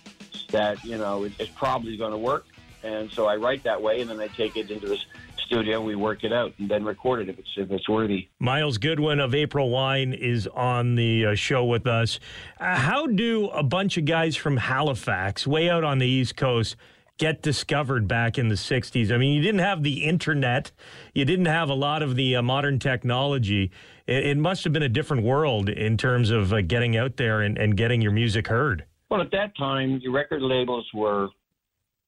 That 0.48 0.82
you 0.84 0.98
know, 0.98 1.24
it, 1.24 1.32
it's 1.38 1.50
probably 1.54 1.96
going 1.96 2.12
to 2.12 2.18
work. 2.18 2.46
And 2.82 3.10
so 3.12 3.26
I 3.26 3.36
write 3.36 3.62
that 3.64 3.80
way, 3.80 4.00
and 4.00 4.10
then 4.10 4.20
I 4.20 4.28
take 4.28 4.56
it 4.56 4.70
into 4.70 4.88
the 4.88 4.98
studio. 5.46 5.80
We 5.82 5.94
work 5.94 6.24
it 6.24 6.32
out, 6.32 6.52
and 6.58 6.68
then 6.68 6.82
record 6.84 7.20
it 7.20 7.28
if 7.28 7.38
it's 7.38 7.48
if 7.56 7.70
it's 7.70 7.88
worthy. 7.88 8.28
Myles 8.38 8.78
Goodwyn 8.78 9.22
of 9.22 9.34
April 9.34 9.68
Wine 9.68 10.14
is 10.14 10.46
on 10.48 10.94
the 10.94 11.26
uh, 11.26 11.34
show 11.34 11.64
with 11.64 11.86
us. 11.86 12.18
Uh, 12.58 12.76
how 12.76 13.06
do 13.06 13.48
a 13.48 13.62
bunch 13.62 13.98
of 13.98 14.06
guys 14.06 14.34
from 14.34 14.56
Halifax, 14.56 15.46
way 15.46 15.68
out 15.68 15.84
on 15.84 15.98
the 15.98 16.06
East 16.06 16.36
Coast, 16.36 16.76
get 17.18 17.42
discovered 17.42 18.08
back 18.08 18.38
in 18.38 18.48
the 18.48 18.54
60s? 18.54 19.12
I 19.12 19.16
mean, 19.16 19.34
you 19.34 19.42
didn't 19.42 19.60
have 19.60 19.82
the 19.82 20.04
internet, 20.04 20.72
you 21.14 21.24
didn't 21.24 21.46
have 21.46 21.68
a 21.68 21.74
lot 21.74 22.02
of 22.02 22.16
the 22.16 22.36
uh, 22.36 22.42
modern 22.42 22.78
technology. 22.78 23.70
It, 24.06 24.26
it 24.26 24.36
must 24.38 24.64
have 24.64 24.72
been 24.72 24.82
a 24.82 24.88
different 24.88 25.22
world 25.22 25.68
in 25.68 25.96
terms 25.96 26.30
of 26.30 26.52
uh, 26.52 26.62
getting 26.62 26.96
out 26.96 27.16
there 27.16 27.42
and, 27.42 27.58
and 27.58 27.76
getting 27.76 28.00
your 28.00 28.12
music 28.12 28.48
heard. 28.48 28.84
Well, 29.10 29.20
at 29.20 29.30
that 29.32 29.56
time, 29.56 30.00
your 30.02 30.12
record 30.12 30.42
labels 30.42 30.88
were 30.94 31.28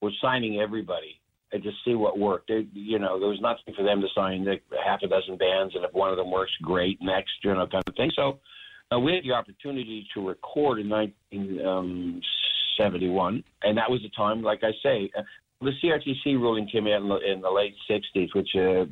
were 0.01 0.11
signing 0.21 0.61
everybody 0.61 1.21
and 1.53 1.63
just 1.63 1.77
see 1.85 1.95
what 1.95 2.19
worked. 2.19 2.49
They, 2.49 2.67
you 2.73 2.99
know, 2.99 3.19
there 3.19 3.29
was 3.29 3.41
nothing 3.41 3.75
for 3.75 3.85
them 3.85 4.01
to 4.01 4.09
sign 4.15 4.45
the, 4.45 4.57
half 4.85 5.01
a 5.03 5.07
dozen 5.07 5.37
bands, 5.37 5.75
and 5.75 5.85
if 5.85 5.93
one 5.93 6.11
of 6.11 6.17
them 6.17 6.31
works, 6.31 6.53
great. 6.63 6.99
Next, 7.01 7.33
you 7.43 7.55
know, 7.55 7.67
kind 7.67 7.85
of 7.87 7.95
thing. 7.95 8.11
So 8.15 8.41
uh, 8.93 8.99
we 8.99 9.15
had 9.15 9.25
the 9.25 9.33
opportunity 9.33 10.07
to 10.15 10.27
record 10.27 10.81
in 10.81 10.89
1971, 12.79 13.45
and 13.63 13.79
that 13.79 13.91
was 13.91 14.03
the 14.03 14.11
time, 14.11 14.43
like 14.43 14.63
I 14.63 14.73
say, 14.83 15.11
uh, 15.17 15.23
the 15.61 15.73
CRTC 15.83 16.35
ruling 16.39 16.69
came 16.69 16.87
out 16.87 17.03
in 17.03 17.09
the, 17.09 17.33
in 17.33 17.41
the 17.41 17.51
late 17.51 17.75
60s, 17.89 18.35
which 18.35 18.51
uh, 18.57 18.85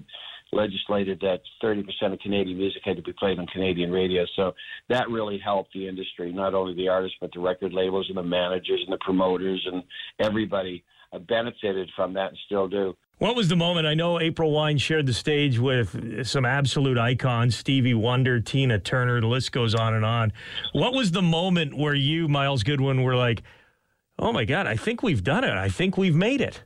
legislated 0.52 1.18
that 1.20 1.40
30% 1.62 1.84
of 2.12 2.18
Canadian 2.20 2.58
music 2.58 2.82
had 2.84 2.96
to 2.96 3.02
be 3.02 3.12
played 3.12 3.38
on 3.38 3.46
Canadian 3.46 3.90
radio. 3.90 4.24
So 4.36 4.52
that 4.88 5.08
really 5.10 5.38
helped 5.38 5.72
the 5.72 5.88
industry, 5.88 6.32
not 6.32 6.54
only 6.54 6.74
the 6.74 6.88
artists, 6.88 7.16
but 7.20 7.30
the 7.32 7.40
record 7.40 7.72
labels 7.72 8.06
and 8.08 8.16
the 8.16 8.22
managers 8.22 8.80
and 8.84 8.92
the 8.92 8.98
promoters 8.98 9.66
and 9.70 9.82
everybody 10.20 10.84
uh, 11.12 11.18
benefited 11.18 11.90
from 11.96 12.14
that 12.14 12.28
and 12.28 12.38
still 12.46 12.68
do. 12.68 12.94
What 13.18 13.36
was 13.36 13.48
the 13.48 13.56
moment? 13.56 13.86
I 13.86 13.94
know 13.94 14.18
April 14.18 14.50
Wine 14.50 14.78
shared 14.78 15.06
the 15.06 15.12
stage 15.12 15.58
with 15.58 16.26
some 16.26 16.44
absolute 16.44 16.98
icons 16.98 17.56
Stevie 17.56 17.94
Wonder, 17.94 18.40
Tina 18.40 18.80
Turner, 18.80 19.20
the 19.20 19.28
list 19.28 19.52
goes 19.52 19.76
on 19.76 19.94
and 19.94 20.04
on. 20.04 20.32
What 20.72 20.92
was 20.92 21.12
the 21.12 21.22
moment 21.22 21.76
where 21.76 21.94
you, 21.94 22.26
Myles 22.26 22.64
Goodwyn, 22.64 23.04
were 23.04 23.14
like, 23.14 23.42
oh 24.18 24.32
my 24.32 24.44
God, 24.44 24.66
I 24.66 24.76
think 24.76 25.02
we've 25.02 25.22
done 25.22 25.44
it. 25.44 25.52
I 25.52 25.68
think 25.68 25.96
we've 25.96 26.14
made 26.14 26.40
it. 26.40 26.62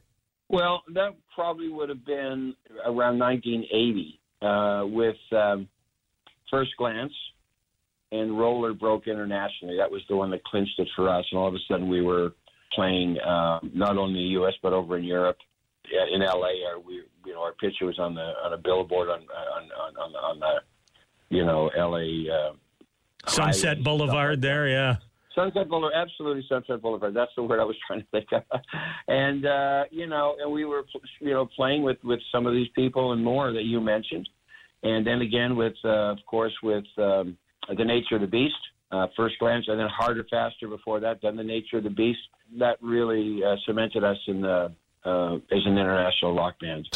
Well, 0.49 0.83
that 0.95 1.15
probably 1.35 1.69
would 1.69 1.88
have 1.88 2.05
been 2.05 2.55
around 2.85 3.19
1980 3.19 4.21
uh, 4.43 4.87
with 4.87 5.17
um, 5.33 5.69
First 6.50 6.71
Glance 6.79 7.12
and 8.12 8.38
Roller 8.38 8.73
broke 8.73 9.09
internationally. 9.09 9.76
That 9.76 9.91
was 9.91 10.03
the 10.09 10.17
one 10.17 10.31
that 10.31 10.45
clinched 10.45 10.79
it 10.79 10.88
for 10.95 11.09
us. 11.09 11.25
And 11.31 11.38
all 11.38 11.49
of 11.49 11.55
a 11.55 11.59
sudden, 11.69 11.88
we 11.88 12.03
were 12.03 12.33
playing 12.75 13.19
uh, 13.19 13.61
not 13.75 13.97
only 13.97 14.21
in 14.21 14.26
the 14.26 14.33
U.S. 14.33 14.55
but 14.62 14.73
over 14.73 14.97
in 14.97 15.05
Europe. 15.05 15.38
In 16.12 16.21
L.A., 16.21 16.69
our 16.69 16.81
we 16.81 17.03
you 17.25 17.33
know 17.33 17.43
our 17.43 17.53
picture 17.53 17.87
was 17.87 17.97
on 18.00 18.15
the 18.15 18.33
on 18.45 18.53
a 18.53 18.59
billboard 18.59 19.09
on 19.09 19.21
on 19.21 19.62
on, 19.71 19.97
on, 19.97 20.17
on 20.17 20.41
the 20.41 21.37
you 21.37 21.45
know 21.45 21.71
L.A. 21.76 22.26
Uh, 22.29 23.31
Sunset 23.31 23.85
Boulevard 23.85 24.43
there, 24.43 24.69
yeah. 24.69 24.97
Sunset 25.37 25.69
Boulevard, 25.69 25.93
absolutely 25.95 26.45
Sunset 26.49 26.81
Boulevard. 26.81 27.14
That's 27.14 27.31
the 27.37 27.43
word 27.43 27.61
I 27.61 27.64
was 27.64 27.76
trying 27.87 28.00
to 28.00 28.07
think 28.11 28.26
of. 28.33 28.43
And 29.09 29.47
uh, 29.47 29.85
you 29.90 30.09
know, 30.09 30.35
and 30.40 30.50
we 30.50 30.64
were 30.64 30.83
you 31.21 31.33
know 31.33 31.47
playing 31.55 31.83
with 31.83 31.99
with 32.02 32.19
some 32.33 32.47
of 32.47 32.55
these 32.55 32.69
people 32.75 33.12
and 33.12 33.23
more 33.23 33.52
that 33.52 33.62
you 33.62 33.81
mentioned, 33.81 34.28
and 34.83 35.07
then 35.07 35.21
again 35.21 35.55
with 35.55 35.75
uh, 35.85 36.12
of 36.12 36.19
course 36.26 36.52
with 36.62 36.85
um, 36.99 37.37
the 37.69 37.85
nature 37.85 38.16
of 38.16 38.23
the 38.23 38.26
beast. 38.26 38.55
Uh, 38.90 39.07
first 39.16 39.37
glance, 39.40 39.64
and 39.69 39.81
then 39.81 39.88
harder, 39.88 40.25
faster. 40.31 40.69
Before 40.69 41.00
that, 41.00 41.19
then 41.23 41.37
the 41.37 41.45
nature 41.45 41.78
of 41.78 41.85
the 41.85 41.90
beast. 41.90 42.21
That 42.59 42.78
really 42.81 43.43
uh, 43.45 43.57
cemented 43.66 44.05
us 44.05 44.19
in 44.26 44.40
the 44.40 44.73
uh, 45.05 45.35
as 45.35 45.62
an 45.66 45.78
international 45.78 46.35
rock 46.35 46.59
band. 46.61 46.88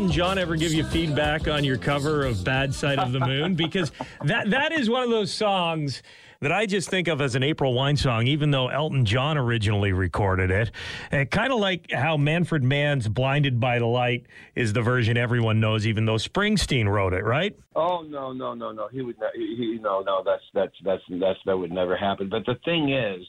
Elton 0.00 0.16
John 0.16 0.38
ever 0.38 0.56
give 0.56 0.72
you 0.72 0.82
feedback 0.82 1.46
on 1.46 1.62
your 1.62 1.76
cover 1.76 2.24
of 2.24 2.42
Bad 2.42 2.74
Side 2.74 2.98
of 2.98 3.12
the 3.12 3.20
Moon? 3.20 3.54
Because 3.54 3.92
that 4.24 4.48
that 4.48 4.72
is 4.72 4.88
one 4.88 5.02
of 5.02 5.10
those 5.10 5.30
songs 5.30 6.02
that 6.40 6.50
I 6.50 6.64
just 6.64 6.88
think 6.88 7.06
of 7.06 7.20
as 7.20 7.34
an 7.34 7.42
April 7.42 7.74
Wine 7.74 7.98
song, 7.98 8.26
even 8.26 8.50
though 8.50 8.68
Elton 8.68 9.04
John 9.04 9.36
originally 9.36 9.92
recorded 9.92 10.50
it. 10.50 10.68
Uh, 11.12 11.16
and 11.16 11.30
kind 11.30 11.52
of 11.52 11.58
like 11.58 11.90
how 11.92 12.16
Manfred 12.16 12.64
Mann's 12.64 13.08
Blinded 13.08 13.60
by 13.60 13.78
the 13.78 13.84
Light 13.84 14.24
is 14.54 14.72
the 14.72 14.80
version 14.80 15.18
everyone 15.18 15.60
knows, 15.60 15.86
even 15.86 16.06
though 16.06 16.14
Springsteen 16.14 16.88
wrote 16.88 17.12
it, 17.12 17.22
right? 17.22 17.54
Oh 17.76 18.00
no, 18.00 18.32
no, 18.32 18.54
no, 18.54 18.72
no. 18.72 18.88
He 18.88 19.02
would 19.02 19.20
not. 19.20 19.32
He, 19.34 19.54
he, 19.54 19.78
no, 19.82 20.00
no. 20.00 20.22
That's 20.24 20.44
that's 20.54 20.74
that's 20.82 21.02
that's 21.20 21.38
that 21.44 21.58
would 21.58 21.72
never 21.72 21.94
happen. 21.94 22.30
But 22.30 22.46
the 22.46 22.56
thing 22.64 22.90
is, 22.90 23.20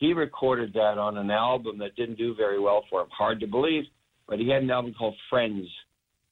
he 0.00 0.14
recorded 0.14 0.72
that 0.72 0.96
on 0.96 1.18
an 1.18 1.30
album 1.30 1.76
that 1.80 1.94
didn't 1.94 2.16
do 2.16 2.34
very 2.34 2.58
well 2.58 2.84
for 2.88 3.02
him. 3.02 3.08
Hard 3.10 3.38
to 3.40 3.46
believe, 3.46 3.84
but 4.26 4.38
he 4.38 4.48
had 4.48 4.62
an 4.62 4.70
album 4.70 4.94
called 4.98 5.14
Friends, 5.28 5.68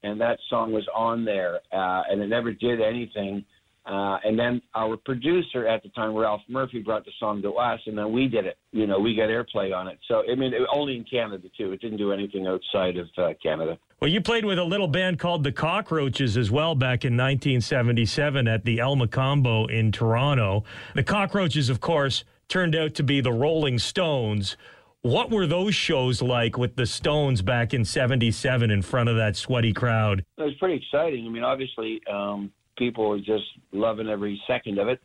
and 0.05 0.21
that 0.21 0.39
song 0.51 0.71
was 0.71 0.87
on 0.95 1.25
there, 1.25 1.61
uh, 1.73 2.03
and 2.11 2.21
it 2.21 2.29
never 2.29 2.53
did 2.53 2.81
anything. 2.81 3.45
Uh, 3.87 4.17
and 4.25 4.39
then 4.39 4.63
our 4.75 4.97
producer 4.97 5.67
at 5.67 5.83
the 5.83 5.91
time, 5.91 6.15
Ralph 6.15 6.41
Murphy, 6.49 6.81
brought 6.81 7.05
the 7.05 7.11
song 7.19 7.43
to 7.43 7.53
us, 7.55 7.81
and 7.87 7.99
then 7.99 8.13
we 8.13 8.29
did 8.29 8.47
it. 8.47 8.57
You 8.73 8.87
know, 8.87 8.99
we 8.99 9.15
got 9.15 9.29
airplay 9.29 9.77
on 9.77 9.89
it. 9.89 9.99
So 10.09 10.23
I 10.31 10.35
mean, 10.35 10.55
it, 10.55 10.63
only 10.73 10.97
in 10.97 11.05
Canada 11.05 11.49
too. 11.57 11.73
It 11.73 11.81
didn't 11.81 11.99
do 11.99 12.13
anything 12.13 12.47
outside 12.47 12.97
of 12.97 13.09
uh, 13.19 13.35
Canada. 13.43 13.79
Well, 14.01 14.11
you 14.11 14.21
played 14.21 14.45
with 14.45 14.59
a 14.59 14.65
little 14.65 14.89
band 14.89 15.19
called 15.19 15.45
the 15.45 15.53
Cockroaches 15.53 16.37
as 16.37 16.51
well 16.51 16.75
back 16.75 17.05
in 17.05 17.15
1977 17.15 18.49
at 18.49 18.65
the 18.65 18.81
El 18.81 18.97
Mocambo 18.97 19.71
in 19.71 19.93
Toronto. 19.93 20.65
The 20.95 21.03
Cockroaches, 21.03 21.69
of 21.69 21.81
course, 21.81 22.25
turned 22.49 22.75
out 22.75 22.95
to 22.95 23.03
be 23.03 23.21
the 23.21 23.33
Rolling 23.33 23.79
Stones. 23.79 24.57
What 25.05 25.31
were 25.31 25.47
those 25.47 25.75
shows 25.75 26.23
like 26.23 26.57
with 26.57 26.77
the 26.77 26.87
Stones 26.87 27.43
back 27.43 27.75
in 27.75 27.85
77 27.85 28.71
in 28.71 28.81
front 28.81 29.11
of 29.11 29.17
that 29.17 29.37
sweaty 29.37 29.75
crowd? 29.75 30.25
It 30.39 30.43
was 30.43 30.55
pretty 30.55 30.77
exciting. 30.83 31.27
I 31.27 31.29
mean, 31.29 31.45
obviously, 31.45 32.01
um, 32.11 32.51
people 32.79 33.11
were 33.11 33.19
just 33.19 33.45
loving 33.71 34.09
every 34.09 34.41
second 34.47 34.79
of 34.79 34.89
it, 34.89 35.03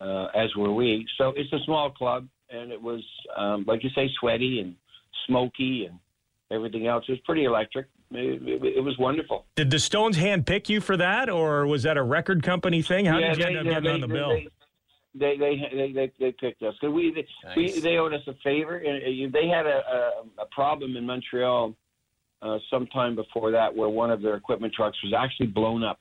uh, 0.00 0.28
as 0.34 0.48
were 0.56 0.72
we. 0.72 1.06
So 1.18 1.34
it's 1.36 1.52
a 1.52 1.58
small 1.66 1.90
club, 1.90 2.26
and 2.48 2.72
it 2.72 2.80
was, 2.80 3.04
um, 3.36 3.66
like 3.68 3.84
you 3.84 3.90
say, 3.94 4.08
sweaty 4.18 4.60
and 4.60 4.74
smoky 5.26 5.84
and 5.90 5.98
everything 6.50 6.86
else. 6.86 7.04
It 7.06 7.12
was 7.12 7.20
pretty 7.26 7.44
electric. 7.44 7.84
It, 8.10 8.48
it- 8.48 8.76
it 8.78 8.80
was 8.80 8.96
wonderful. 8.96 9.44
Did 9.56 9.68
the 9.70 9.78
Stones 9.78 10.16
handpick 10.16 10.70
you 10.70 10.80
for 10.80 10.96
that, 10.96 11.28
or 11.28 11.66
was 11.66 11.82
that 11.82 11.98
a 11.98 12.02
record 12.02 12.42
company 12.42 12.80
thing? 12.80 13.04
How 13.04 13.18
did 13.20 13.36
you 13.36 13.44
they, 13.44 13.48
end 13.50 13.58
up 13.58 13.64
they, 13.64 13.70
getting 13.72 13.90
on 13.90 14.00
the 14.00 14.06
they, 14.06 14.12
bill? 14.14 14.38
They 15.14 15.36
they, 15.38 15.56
they, 15.72 15.92
they, 15.92 16.12
they, 16.20 16.32
picked 16.32 16.62
us 16.62 16.74
because 16.80 16.94
we, 16.94 17.12
they, 17.14 17.26
we 17.56 17.80
they 17.80 17.96
owed 17.96 18.12
us 18.12 18.20
a 18.26 18.34
favor. 18.44 18.76
And 18.76 19.32
They 19.32 19.48
had 19.48 19.66
a, 19.66 19.80
a, 19.90 20.42
a 20.42 20.46
problem 20.52 20.96
in 20.96 21.06
Montreal 21.06 21.74
uh, 22.42 22.58
sometime 22.70 23.16
before 23.16 23.50
that 23.52 23.74
where 23.74 23.88
one 23.88 24.10
of 24.10 24.22
their 24.22 24.36
equipment 24.36 24.72
trucks 24.74 24.96
was 25.02 25.12
actually 25.16 25.46
blown 25.46 25.82
up, 25.82 25.98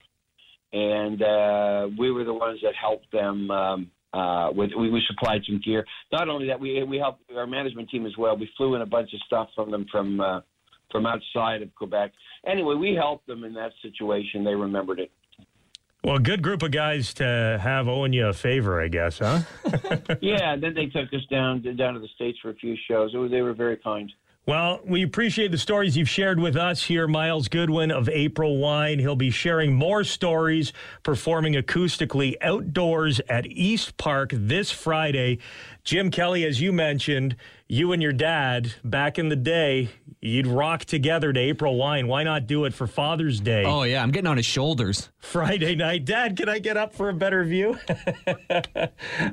and 0.74 1.22
uh, 1.22 1.88
we 1.98 2.12
were 2.12 2.24
the 2.24 2.34
ones 2.34 2.60
that 2.64 2.74
helped 2.80 3.12
them. 3.12 3.50
Um, 3.52 3.92
uh, 4.14 4.50
with 4.52 4.72
we, 4.78 4.90
we 4.90 5.02
supplied 5.08 5.42
some 5.46 5.62
gear. 5.64 5.86
Not 6.12 6.30
only 6.30 6.48
that, 6.48 6.60
we 6.60 6.82
we 6.84 6.98
helped 6.98 7.24
our 7.36 7.46
management 7.46 7.90
team 7.90 8.06
as 8.06 8.14
well. 8.18 8.38
We 8.38 8.50
flew 8.58 8.76
in 8.76 8.82
a 8.82 8.86
bunch 8.86 9.14
of 9.14 9.20
stuff 9.28 9.50
from 9.54 9.70
them 9.70 9.86
from 9.92 10.20
uh, 10.20 10.42
from 10.92 11.06
outside 11.06 11.62
of 11.62 11.74
Quebec. 11.76 12.14
Anyway, 12.46 12.76
we 12.76 12.96
helped 12.96 13.28
them 13.28 13.44
in 13.44 13.54
that 13.54 13.72
situation. 13.82 14.44
They 14.44 14.56
remembered 14.56 15.00
it. 15.00 15.12
Well, 16.04 16.20
good 16.20 16.42
group 16.42 16.64
of 16.64 16.72
guys 16.72 17.14
to 17.16 17.60
have 17.62 17.88
owing 17.88 18.14
you 18.14 18.28
a 18.28 18.34
favor, 18.34 18.82
I 18.82 18.88
guess, 18.88 19.20
huh? 19.20 19.42
yeah, 20.22 20.54
and 20.54 20.64
then 20.64 20.74
they 20.74 20.86
took 20.86 21.12
us 21.14 21.26
down 21.30 21.62
down 21.76 21.96
to 21.96 22.00
the 22.00 22.08
states 22.16 22.38
for 22.42 22.50
a 22.50 22.56
few 22.56 22.76
shows. 22.88 23.14
Was, 23.14 23.32
they 23.32 23.42
were 23.42 23.54
very 23.54 23.78
kind. 23.78 24.12
Well, 24.48 24.80
we 24.86 25.04
appreciate 25.04 25.52
the 25.52 25.58
stories 25.58 25.98
you've 25.98 26.08
shared 26.08 26.40
with 26.40 26.56
us 26.56 26.84
here. 26.84 27.06
Myles 27.06 27.50
Goodwyn 27.50 27.92
of 27.92 28.08
April 28.08 28.60
Wine. 28.60 28.98
He'll 28.98 29.18
be 29.18 29.30
sharing 29.30 29.74
more 29.74 30.06
stories, 30.06 30.72
performing 31.04 31.56
acoustically 31.56 32.36
outdoors 32.40 33.20
at 33.28 33.46
East 33.46 33.98
Park 33.98 34.30
this 34.32 34.72
Friday. 34.72 35.40
Jim 35.84 36.10
Kelly, 36.10 36.46
as 36.46 36.62
you 36.62 36.72
mentioned, 36.72 37.36
you 37.68 37.92
and 37.92 38.02
your 38.02 38.14
dad 38.14 38.74
back 38.84 39.20
in 39.20 39.30
the 39.30 39.36
day, 39.36 39.90
you'd 40.22 40.48
rock 40.48 40.86
together 40.86 41.34
to 41.34 41.40
April 41.40 41.76
Wine. 41.76 42.08
Why 42.08 42.24
not 42.24 42.48
do 42.48 42.66
it 42.66 42.74
for 42.74 42.88
Father's 42.88 43.40
Day? 43.40 43.64
Oh 43.66 43.84
yeah, 43.84 44.02
I'm 44.02 44.12
getting 44.12 44.28
on 44.28 44.38
his 44.38 44.46
shoulders. 44.46 45.10
Friday 45.20 45.76
night. 45.76 46.06
Dad, 46.06 46.38
can 46.38 46.50
I 46.50 46.60
get 46.60 46.78
up 46.78 46.94
for 46.94 47.10
a 47.10 47.14
better 47.14 47.44
view? 47.44 47.78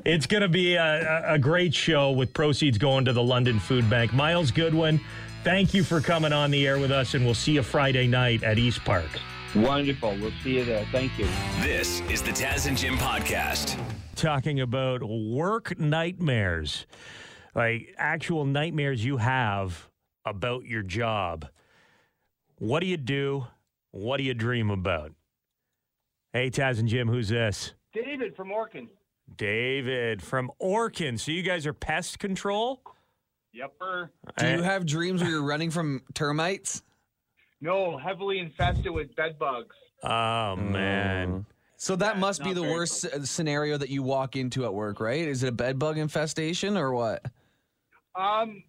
it's 0.05 0.25
going 0.25 0.41
to 0.41 0.49
be 0.49 0.75
a, 0.75 1.31
a 1.31 1.35
a 1.35 1.39
great 1.39 1.73
show 1.73 2.11
with 2.11 2.33
proceeds 2.33 2.77
going 2.77 3.05
to 3.05 3.13
the 3.13 3.23
London 3.23 3.59
Food 3.59 3.89
Bank. 3.89 4.13
Myles 4.13 4.51
Goodwyn, 4.51 4.99
thank 5.43 5.73
you 5.73 5.83
for 5.83 6.01
coming 6.01 6.33
on 6.33 6.51
the 6.51 6.65
air 6.67 6.79
with 6.79 6.91
us, 6.91 7.13
and 7.13 7.25
we'll 7.25 7.33
see 7.33 7.53
you 7.53 7.63
Friday 7.63 8.07
night 8.07 8.43
at 8.43 8.57
East 8.57 8.83
Park. 8.85 9.09
Wonderful. 9.55 10.17
We'll 10.19 10.33
see 10.43 10.57
you 10.57 10.65
there. 10.65 10.85
Thank 10.91 11.17
you. 11.17 11.27
This 11.61 12.01
is 12.09 12.21
the 12.21 12.31
Taz 12.31 12.67
and 12.67 12.77
Jim 12.77 12.97
podcast. 12.97 13.79
Talking 14.15 14.59
about 14.59 15.01
work 15.03 15.79
nightmares, 15.79 16.85
like 17.55 17.95
actual 17.97 18.45
nightmares 18.45 19.03
you 19.03 19.17
have 19.17 19.89
about 20.25 20.65
your 20.65 20.83
job. 20.83 21.47
What 22.59 22.81
do 22.81 22.85
you 22.85 22.97
do? 22.97 23.47
What 23.91 24.17
do 24.17 24.23
you 24.23 24.33
dream 24.33 24.69
about? 24.69 25.13
Hey, 26.33 26.49
Taz 26.49 26.79
and 26.79 26.87
Jim, 26.87 27.07
who's 27.07 27.29
this? 27.29 27.73
David 27.93 28.35
from 28.35 28.49
Orkin. 28.49 28.87
David 29.37 30.21
from 30.21 30.51
Orkin. 30.61 31.17
So 31.19 31.31
you 31.31 31.41
guys 31.43 31.65
are 31.65 31.73
pest 31.73 32.19
control? 32.19 32.81
Yepper. 33.55 34.09
Do 34.37 34.49
you 34.49 34.61
have 34.61 34.85
dreams 34.85 35.21
where 35.21 35.31
you're 35.31 35.43
running 35.43 35.71
from 35.71 36.01
termites? 36.13 36.83
No, 37.61 37.97
heavily 37.97 38.39
infested 38.39 38.91
with 38.91 39.15
bed 39.15 39.39
bugs. 39.39 39.75
Oh 40.03 40.57
man. 40.57 41.45
So 41.77 41.95
that 41.95 42.15
Yeah, 42.15 42.19
must 42.21 42.43
be 42.43 42.53
the 42.53 42.63
worst 42.63 43.05
uh, 43.05 43.23
scenario 43.23 43.77
that 43.77 43.89
you 43.89 44.03
walk 44.03 44.35
into 44.35 44.65
at 44.65 44.73
work, 44.73 44.99
right? 44.99 45.25
Is 45.25 45.43
it 45.43 45.47
a 45.47 45.51
bed 45.53 45.79
bug 45.79 45.97
infestation 45.97 46.75
or 46.75 46.91
what? 46.91 47.23
Um, 48.19 48.63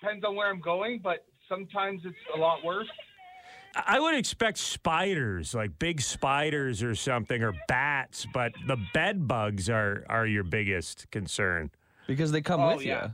depends 0.00 0.24
on 0.24 0.36
where 0.36 0.48
I'm 0.48 0.60
going, 0.60 1.00
but 1.02 1.24
sometimes 1.48 2.02
it's 2.04 2.16
a 2.34 2.38
lot 2.38 2.64
worse. 2.64 2.88
I 3.74 4.00
would 4.00 4.14
expect 4.14 4.56
spiders, 4.58 5.54
like 5.54 5.78
big 5.78 6.00
spiders 6.00 6.82
or 6.82 6.94
something, 6.94 7.42
or 7.42 7.52
bats, 7.68 8.26
but 8.32 8.52
the 8.66 8.78
bed 8.94 9.28
bugs 9.28 9.68
are 9.68 10.04
are 10.08 10.26
your 10.26 10.44
biggest 10.44 11.10
concern. 11.10 11.70
Because 12.06 12.32
they 12.32 12.40
come 12.40 12.60
Oh, 12.60 12.76
with 12.76 12.86
yeah. 12.86 13.06
you. 13.06 13.12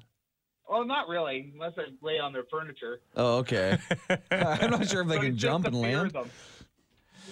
Well, 0.68 0.84
not 0.86 1.08
really, 1.08 1.50
unless 1.54 1.72
I 1.76 1.82
lay 2.00 2.18
on 2.20 2.32
their 2.32 2.44
furniture. 2.50 3.00
Oh, 3.16 3.38
okay. 3.38 3.76
I'm 4.30 4.70
not 4.70 4.88
sure 4.88 5.02
if 5.02 5.08
they 5.08 5.18
can 5.18 5.36
jump 5.36 5.66
and 5.66 5.74
land. 5.78 6.12
them. 6.12 6.30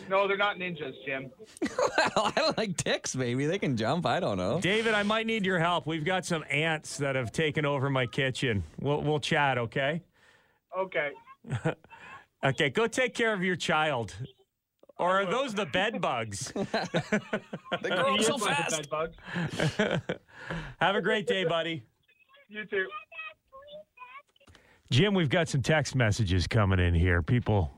No, 0.08 0.26
they're 0.28 0.36
not 0.36 0.56
ninjas, 0.56 0.94
Jim. 1.04 1.30
Well, 2.16 2.32
I 2.36 2.52
like 2.56 2.76
ticks, 2.76 3.14
maybe. 3.14 3.46
They 3.46 3.58
can 3.58 3.76
jump. 3.76 4.04
I 4.06 4.20
don't 4.20 4.36
know. 4.36 4.60
David, 4.60 4.94
I 4.94 5.02
might 5.02 5.26
need 5.26 5.44
your 5.46 5.58
help. 5.58 5.86
We've 5.86 6.04
got 6.04 6.24
some 6.24 6.44
ants 6.50 6.96
that 6.98 7.14
have 7.14 7.30
taken 7.30 7.64
over 7.64 7.88
my 7.90 8.06
kitchen. 8.06 8.64
We'll 8.80 9.00
we'll 9.02 9.20
chat, 9.20 9.58
okay? 9.58 10.02
Okay. 10.76 11.10
Okay, 12.42 12.70
go 12.70 12.86
take 12.86 13.14
care 13.14 13.34
of 13.34 13.44
your 13.44 13.56
child. 13.56 14.16
Or 14.98 15.20
are 15.20 15.26
those 15.26 15.52
the 15.52 15.66
bed 15.66 16.00
bugs? 16.00 16.52
They 16.54 17.88
grow 17.90 18.16
so 18.18 18.38
have 18.38 18.42
a 18.42 18.46
fast. 18.46 18.76
Bed 18.76 18.88
bugs. 18.90 19.16
Have 20.80 20.96
a 20.96 21.02
great 21.02 21.26
day, 21.26 21.44
buddy. 21.44 21.82
You 22.48 22.64
too. 22.64 22.86
Jim, 24.90 25.12
we've 25.14 25.28
got 25.28 25.48
some 25.48 25.62
text 25.62 25.94
messages 25.94 26.46
coming 26.46 26.78
in 26.78 26.94
here. 26.94 27.22
People 27.22 27.70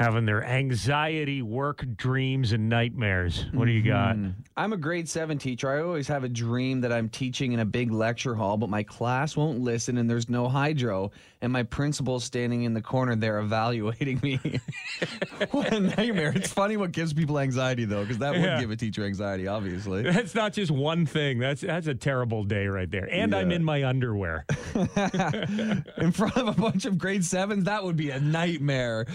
having 0.00 0.24
their 0.24 0.42
anxiety, 0.42 1.42
work 1.42 1.84
dreams, 1.94 2.52
and 2.52 2.70
nightmares. 2.70 3.44
What 3.52 3.66
do 3.66 3.70
you 3.70 3.82
got? 3.82 4.16
Mm-hmm. 4.16 4.30
I'm 4.56 4.72
a 4.72 4.78
grade 4.78 5.06
seven 5.10 5.36
teacher. 5.36 5.70
I 5.70 5.82
always 5.82 6.08
have 6.08 6.24
a 6.24 6.28
dream 6.28 6.80
that 6.80 6.90
I'm 6.92 7.10
teaching 7.10 7.52
in 7.52 7.60
a 7.60 7.66
big 7.66 7.92
lecture 7.92 8.34
hall, 8.34 8.56
but 8.56 8.70
my 8.70 8.82
class 8.82 9.36
won't 9.36 9.60
listen 9.60 9.98
and 9.98 10.08
there's 10.08 10.30
no 10.30 10.48
hydro. 10.48 11.10
And 11.42 11.52
my 11.52 11.62
principal's 11.64 12.24
standing 12.24 12.62
in 12.62 12.72
the 12.72 12.80
corner 12.80 13.14
there 13.14 13.38
evaluating 13.40 14.20
me. 14.22 14.40
what 15.50 15.70
a 15.72 15.80
nightmare. 15.80 16.32
It's 16.34 16.52
funny 16.52 16.78
what 16.78 16.92
gives 16.92 17.12
people 17.12 17.38
anxiety, 17.38 17.84
though, 17.84 18.02
because 18.02 18.18
that 18.18 18.32
would 18.32 18.40
Yeah. 18.42 18.58
give 18.60 18.70
a 18.70 18.76
teacher 18.76 19.04
anxiety, 19.04 19.46
obviously. 19.48 20.02
That's 20.10 20.34
not 20.34 20.54
just 20.54 20.70
one 20.70 21.04
thing. 21.04 21.38
That's 21.38 21.60
that's 21.60 21.86
a 21.88 21.94
terrible 21.94 22.44
day 22.44 22.66
right 22.68 22.90
there. 22.90 23.08
And 23.10 23.34
I'm 23.34 23.50
Yeah. 23.50 23.56
in 23.56 23.64
my 23.64 23.84
underwear. 23.84 24.46
in 24.74 26.12
front 26.12 26.36
of 26.36 26.48
a 26.48 26.52
bunch 26.60 26.84
of 26.86 26.96
grade 26.98 27.24
sevens, 27.24 27.64
that 27.64 27.84
would 27.84 27.96
be 27.96 28.10
a 28.10 28.20
nightmare. 28.20 29.06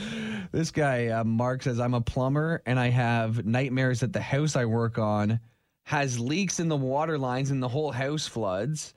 This 0.52 0.72
guy, 0.76 1.08
uh, 1.08 1.24
Mark, 1.24 1.64
says, 1.64 1.80
I'm 1.80 1.96
a 1.96 2.02
plumber 2.02 2.62
and 2.68 2.80
I 2.80 2.90
have 2.90 3.46
nightmares 3.46 4.02
that 4.02 4.14
the 4.14 4.22
house 4.22 4.56
I 4.56 4.66
work 4.66 5.00
on 5.00 5.40
has 5.84 6.20
leaks 6.20 6.60
in 6.60 6.68
the 6.68 6.76
water 6.78 7.18
lines 7.18 7.50
and 7.52 7.64
the 7.64 7.68
whole 7.68 7.92
house 7.92 8.28
floods. 8.28 8.94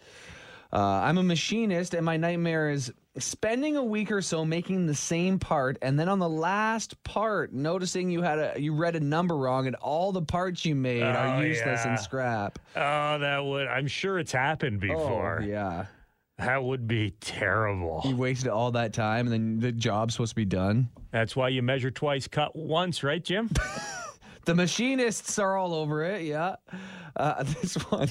Uh, 0.71 0.77
I'm 0.79 1.17
a 1.17 1.23
machinist 1.23 1.95
and 1.95 2.05
my 2.05 2.19
nightmare 2.19 2.69
is 2.71 2.93
spending 3.17 3.77
a 3.77 3.83
week 3.83 4.13
or 4.13 4.21
so 4.23 4.45
making 4.45 4.87
the 4.87 4.95
same 4.95 5.39
part 5.39 5.77
and 5.83 5.99
then 5.99 6.09
on 6.09 6.19
the 6.19 6.29
last 6.29 7.03
part 7.05 7.53
noticing 7.53 8.11
you 8.11 8.23
had 8.23 8.39
a 8.39 8.55
you 8.61 8.73
read 8.75 8.95
a 8.95 9.01
number 9.01 9.37
wrong 9.37 9.67
and 9.67 9.75
all 9.77 10.13
the 10.13 10.23
parts 10.23 10.65
you 10.65 10.75
made 10.77 11.03
Oh, 11.03 11.07
are 11.07 11.45
useless 11.45 11.81
yeah. 11.85 11.91
and 11.91 11.99
scrap. 11.99 12.59
Oh, 12.77 13.19
that 13.19 13.45
would. 13.45 13.67
I'm 13.67 13.87
sure 13.89 14.19
it's 14.19 14.31
happened 14.31 14.79
before. 14.81 15.41
Oh, 15.43 15.45
yeah. 15.45 15.87
That 16.39 16.63
would 16.63 16.87
be 16.87 17.11
terrible. 17.21 18.03
You 18.05 18.17
wasted 18.17 18.49
all 18.49 18.71
that 18.73 18.93
time 18.93 19.27
and 19.27 19.33
then 19.33 19.61
the 19.61 19.73
job's 19.73 20.15
supposed 20.15 20.31
to 20.31 20.37
be 20.37 20.45
done. 20.45 20.89
That's 21.11 21.35
why 21.35 21.49
you 21.49 21.63
measure 21.63 21.91
twice, 21.91 22.29
cut 22.29 22.55
once, 22.55 23.03
right, 23.03 23.23
Jim? 23.23 23.51
The 24.49 24.55
machinists 24.55 25.39
are 25.39 25.59
all 25.59 25.75
over 25.75 26.03
it. 26.03 26.23
Yeah. 26.23 26.57
Uh, 27.15 27.43
this 27.61 27.75
one. 27.91 28.09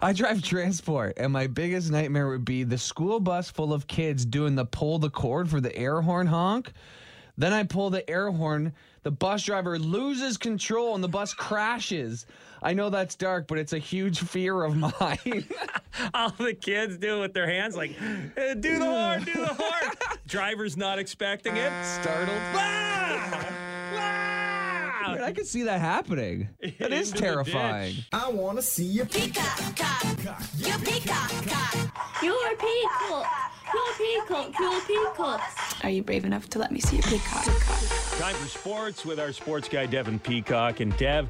I 0.00 0.12
drive 0.12 0.42
transport, 0.42 1.14
and 1.16 1.32
my 1.32 1.48
biggest 1.48 1.90
nightmare 1.90 2.28
would 2.28 2.44
be 2.44 2.62
the 2.62 2.78
school 2.78 3.18
bus 3.18 3.50
full 3.50 3.72
of 3.72 3.88
kids 3.88 4.24
doing 4.24 4.54
the 4.54 4.64
pull 4.64 5.00
the 5.00 5.10
cord 5.10 5.50
for 5.50 5.60
the 5.60 5.74
air 5.74 6.00
horn 6.02 6.28
honk. 6.28 6.70
Then 7.38 7.52
I 7.52 7.64
pull 7.64 7.90
the 7.90 8.08
air 8.08 8.30
horn. 8.30 8.72
The 9.02 9.10
bus 9.10 9.42
driver 9.44 9.78
loses 9.78 10.36
control 10.36 10.94
and 10.94 11.04
the 11.04 11.08
bus 11.08 11.34
crashes. 11.34 12.26
I 12.62 12.72
know 12.72 12.88
that's 12.90 13.14
dark, 13.14 13.46
but 13.46 13.58
it's 13.58 13.72
a 13.74 13.78
huge 13.78 14.20
fear 14.20 14.62
of 14.64 14.76
mine. 14.76 15.46
All 16.14 16.30
the 16.30 16.54
kids 16.54 16.96
do 16.96 17.18
it 17.18 17.20
with 17.20 17.34
their 17.34 17.46
hands, 17.48 17.76
like, 17.76 17.94
"Eh, 18.36 18.54
do 18.54 18.78
the 18.78 18.84
horn, 18.84 19.22
do 19.24 19.32
the 19.34 19.46
horn. 19.54 19.92
Driver's 20.26 20.76
not 20.76 20.98
expecting 20.98 21.56
it. 21.56 21.72
Startled. 21.84 22.36
Ah! 22.54 23.46
Ah! 23.98 25.12
Dude, 25.14 25.20
I 25.22 25.32
could 25.32 25.46
see 25.46 25.62
that 25.64 25.80
happening. 25.80 26.48
That 26.80 26.92
is 26.92 27.10
Into 27.10 27.20
the 27.20 27.26
terrifying. 27.26 27.94
ditch. 27.94 28.08
I 28.12 28.28
wanna 28.30 28.62
see 28.62 28.84
you 28.84 29.04
Peacock, 29.04 29.76
cock. 29.76 30.04
You 30.58 30.76
peacock, 30.78 31.30
cock. 31.46 32.22
You're 32.22 32.56
peacock. 32.56 33.45
You're 33.72 33.94
peacock. 33.96 34.54
You're 34.58 34.80
peacock. 34.82 35.40
Are 35.82 35.90
you 35.90 36.02
brave 36.02 36.24
enough 36.24 36.48
to 36.50 36.58
let 36.58 36.72
me 36.72 36.80
see 36.80 36.96
your 36.96 37.04
peacock? 37.04 37.44
Time 38.18 38.34
for 38.34 38.48
sports 38.48 39.04
with 39.04 39.20
our 39.20 39.32
sports 39.32 39.68
guy, 39.68 39.86
Devin 39.86 40.18
Peacock. 40.18 40.80
And 40.80 40.96
Dev, 40.96 41.28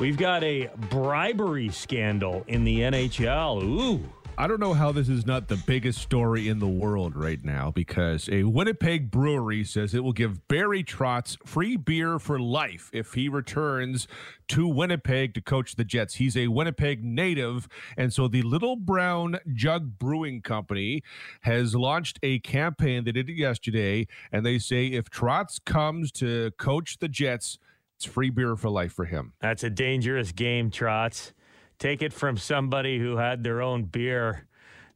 we've 0.00 0.16
got 0.16 0.42
a 0.44 0.70
bribery 0.90 1.68
scandal 1.70 2.44
in 2.48 2.64
the 2.64 2.80
NHL. 2.80 3.62
Ooh. 3.62 4.00
I 4.38 4.46
don't 4.46 4.60
know 4.60 4.74
how 4.74 4.92
this 4.92 5.08
is 5.08 5.24
not 5.24 5.48
the 5.48 5.56
biggest 5.56 5.98
story 5.98 6.46
in 6.46 6.58
the 6.58 6.68
world 6.68 7.16
right 7.16 7.42
now 7.42 7.70
because 7.70 8.28
a 8.30 8.44
Winnipeg 8.44 9.10
brewery 9.10 9.64
says 9.64 9.94
it 9.94 10.04
will 10.04 10.12
give 10.12 10.46
Barry 10.46 10.84
Trotz 10.84 11.38
free 11.46 11.78
beer 11.78 12.18
for 12.18 12.38
life 12.38 12.90
if 12.92 13.14
he 13.14 13.30
returns 13.30 14.06
to 14.48 14.68
Winnipeg 14.68 15.32
to 15.34 15.40
coach 15.40 15.76
the 15.76 15.84
Jets. 15.84 16.16
He's 16.16 16.36
a 16.36 16.48
Winnipeg 16.48 17.02
native, 17.02 17.66
and 17.96 18.12
so 18.12 18.28
the 18.28 18.42
Little 18.42 18.76
Brown 18.76 19.38
Jug 19.54 19.98
Brewing 19.98 20.42
Company 20.42 21.02
has 21.40 21.74
launched 21.74 22.18
a 22.22 22.38
campaign. 22.40 23.04
They 23.04 23.12
did 23.12 23.30
it 23.30 23.38
yesterday, 23.38 24.06
and 24.30 24.44
they 24.44 24.58
say 24.58 24.88
if 24.88 25.08
Trotz 25.08 25.64
comes 25.64 26.12
to 26.12 26.50
coach 26.58 26.98
the 26.98 27.08
Jets, 27.08 27.58
it's 27.96 28.04
free 28.04 28.28
beer 28.28 28.54
for 28.54 28.68
life 28.68 28.92
for 28.92 29.06
him. 29.06 29.32
That's 29.40 29.64
a 29.64 29.70
dangerous 29.70 30.30
game, 30.30 30.70
Trotz. 30.70 31.32
Take 31.78 32.02
it 32.02 32.12
from 32.12 32.38
somebody 32.38 32.98
who 32.98 33.16
had 33.16 33.44
their 33.44 33.60
own 33.60 33.84
beer 33.84 34.46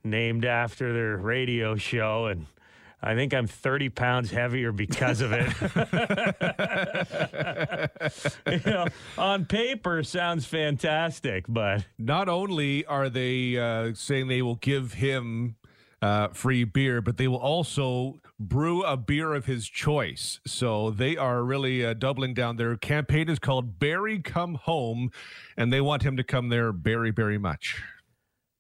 named 0.03 0.45
after 0.45 0.93
their 0.93 1.17
radio 1.17 1.77
show, 1.77 2.27
and 2.27 2.47
I 3.03 3.15
think 3.15 3.35
I'm 3.35 3.47
30 3.47 3.91
pounds 3.91 4.31
heavier 4.31 4.73
because 4.73 5.21
of 5.21 5.33
it. 5.33 5.47
you 8.65 8.71
know, 8.71 8.87
on 9.19 9.45
paper, 9.47 10.03
sounds 10.03 10.47
fantastic, 10.47 11.45
but 11.49 11.85
not 11.99 12.29
only 12.29 12.85
are 12.87 13.09
they 13.09 13.59
uh, 13.59 13.93
saying 13.95 14.29
they 14.29 14.43
will 14.43 14.57
give 14.57 14.95
him 14.95 15.57
uh, 16.03 16.29
free 16.29 16.65
beer, 16.65 17.01
but 17.01 17.17
they 17.17 17.29
will 17.29 17.37
also 17.37 18.21
brew 18.41 18.83
a 18.83 18.97
beer 18.97 19.35
of 19.35 19.45
his 19.45 19.69
choice. 19.69 20.41
So 20.47 20.91
they 20.91 21.17
are 21.17 21.45
really 21.45 21.85
uh, 21.85 21.95
doubling 21.95 22.35
down. 22.35 22.57
Their 22.57 22.77
campaign 22.77 23.29
is 23.29 23.39
called 23.39 23.79
Barry 23.79 24.19
Come 24.19 24.55
Home, 24.55 25.11
and 25.57 25.73
they 25.73 25.81
want 25.81 26.03
him 26.03 26.17
to 26.17 26.25
come 26.25 26.49
there 26.49 26.73
very, 26.73 27.11
very 27.11 27.39
much. 27.39 27.83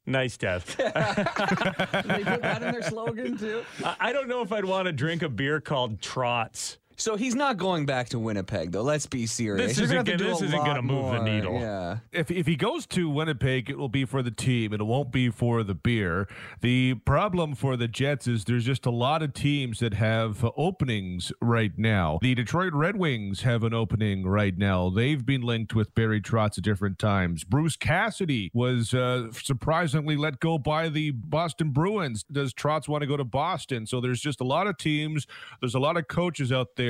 nice, 0.07 0.37
Dev. 0.37 0.65
they 0.77 0.85
put 0.85 2.43
that 2.43 2.63
in 2.63 2.73
their 2.73 2.83
slogan 2.83 3.39
too. 3.39 3.65
I 3.85 3.97
I 4.01 4.13
don't 4.13 4.29
know 4.29 4.43
if 4.43 4.53
I'd 4.53 4.65
want 4.65 4.87
to 4.87 4.93
drink 4.93 5.23
a 5.23 5.29
beer 5.29 5.61
called 5.61 6.01
Trotz. 6.01 6.77
So 7.01 7.17
he's 7.17 7.35
not 7.35 7.57
going 7.57 7.87
back 7.87 8.11
to 8.11 8.19
Winnipeg, 8.19 8.73
though. 8.73 8.83
Let's 8.83 9.07
be 9.07 9.25
serious. 9.27 9.69
This 9.69 9.79
You're 9.79 9.85
isn't 9.85 9.97
gonna 9.97 10.11
have 10.11 10.19
to 10.19 10.25
gonna- 10.25 10.37
this 10.37 10.43
isn't 10.49 10.65
gonna 10.65 10.83
move 10.83 11.13
the 11.13 11.23
needle. 11.23 11.55
Yeah. 11.55 11.99
If, 12.13 12.31
if 12.31 12.47
he 12.47 12.57
goes 12.57 12.87
to 12.89 13.09
Winnipeg, 13.09 13.71
it 13.71 13.79
will 13.79 13.89
be 13.89 14.05
for 14.05 14.23
the 14.23 14.31
team 14.31 14.75
it 14.75 14.83
won't 14.83 15.11
be 15.11 15.31
for 15.31 15.63
the 15.63 15.75
beer. 15.75 16.29
The 16.61 16.95
problem 17.07 17.55
for 17.55 17.77
the 17.79 17.89
Jets 17.89 18.27
is 18.27 18.45
there's 18.45 18.67
just 18.67 18.85
a 18.85 18.91
lot 18.91 19.23
of 19.23 19.33
teams 19.33 19.79
that 19.79 19.95
have 19.95 20.45
uh, 20.45 20.51
openings 20.59 21.33
right 21.41 21.73
now. 21.79 22.19
The 22.21 22.35
Detroit 22.35 22.75
Red 22.75 22.97
Wings 22.97 23.43
have 23.43 23.65
an 23.65 23.73
opening 23.73 24.27
right 24.27 24.57
now. 24.59 24.91
They've 24.91 25.25
been 25.25 25.41
linked 25.41 25.75
with 25.75 25.95
Barry 25.95 26.21
Trotz 26.21 26.59
at 26.59 26.65
different 26.65 26.99
times. 26.99 27.45
Bruce 27.45 27.77
Cassidy 27.77 28.51
was 28.53 28.93
uh, 28.93 29.33
surprisingly 29.33 30.17
let 30.17 30.39
go 30.39 30.59
by 30.59 30.91
the 30.91 31.13
Boston 31.13 31.71
Bruins. 31.71 32.25
Does 32.31 32.53
Trotz 32.53 32.89
want 32.89 33.01
to 33.01 33.07
go 33.07 33.17
to 33.17 33.25
Boston? 33.25 33.87
So 33.87 34.03
there's 34.03 34.21
just 34.21 34.43
a 34.43 34.45
lot 34.45 34.67
of 34.67 34.77
teams. 34.77 35.27
There's 35.61 35.75
a 35.75 35.81
lot 35.81 35.97
of 35.97 36.07
coaches 36.07 36.53
out 36.53 36.69
there. 36.77 36.90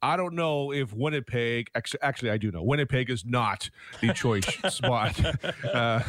I 0.00 0.16
don't 0.16 0.34
know 0.34 0.72
if 0.72 0.92
Winnipeg, 0.92 1.70
actually, 1.74 2.00
actually, 2.02 2.30
I 2.30 2.36
do 2.36 2.52
know 2.52 2.62
Winnipeg 2.62 3.10
is 3.10 3.24
not 3.24 3.68
the 4.00 4.12
choice 4.12 4.46
spot 4.68 5.20
uh, 5.64 6.00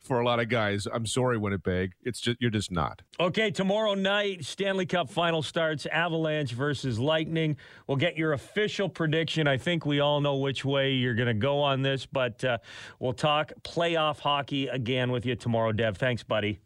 for 0.00 0.20
a 0.20 0.24
lot 0.24 0.40
of 0.40 0.48
guys. 0.48 0.86
I'm 0.90 1.04
sorry, 1.04 1.36
Winnipeg. 1.36 1.92
It's 2.04 2.20
just 2.20 2.38
you're 2.40 2.50
just 2.50 2.70
not. 2.70 3.02
Okay, 3.20 3.50
tomorrow 3.50 3.94
night, 3.94 4.44
Stanley 4.44 4.86
Cup 4.86 5.10
final 5.10 5.42
starts 5.42 5.84
Avalanche 5.86 6.52
versus 6.52 6.98
Lightning. 6.98 7.56
We'll 7.86 7.98
get 7.98 8.16
your 8.16 8.32
official 8.32 8.88
prediction. 8.88 9.46
I 9.46 9.58
think 9.58 9.84
we 9.84 10.00
all 10.00 10.20
know 10.20 10.36
which 10.36 10.64
way 10.64 10.92
you're 10.92 11.14
going 11.14 11.28
to 11.28 11.34
go 11.34 11.60
on 11.60 11.82
this, 11.82 12.06
but 12.06 12.42
uh, 12.44 12.58
we'll 12.98 13.12
talk 13.12 13.52
playoff 13.62 14.20
hockey 14.20 14.68
again 14.68 15.12
with 15.12 15.26
you 15.26 15.36
tomorrow, 15.36 15.72
Dev. 15.72 15.98
Thanks, 15.98 16.22
buddy. 16.22 16.60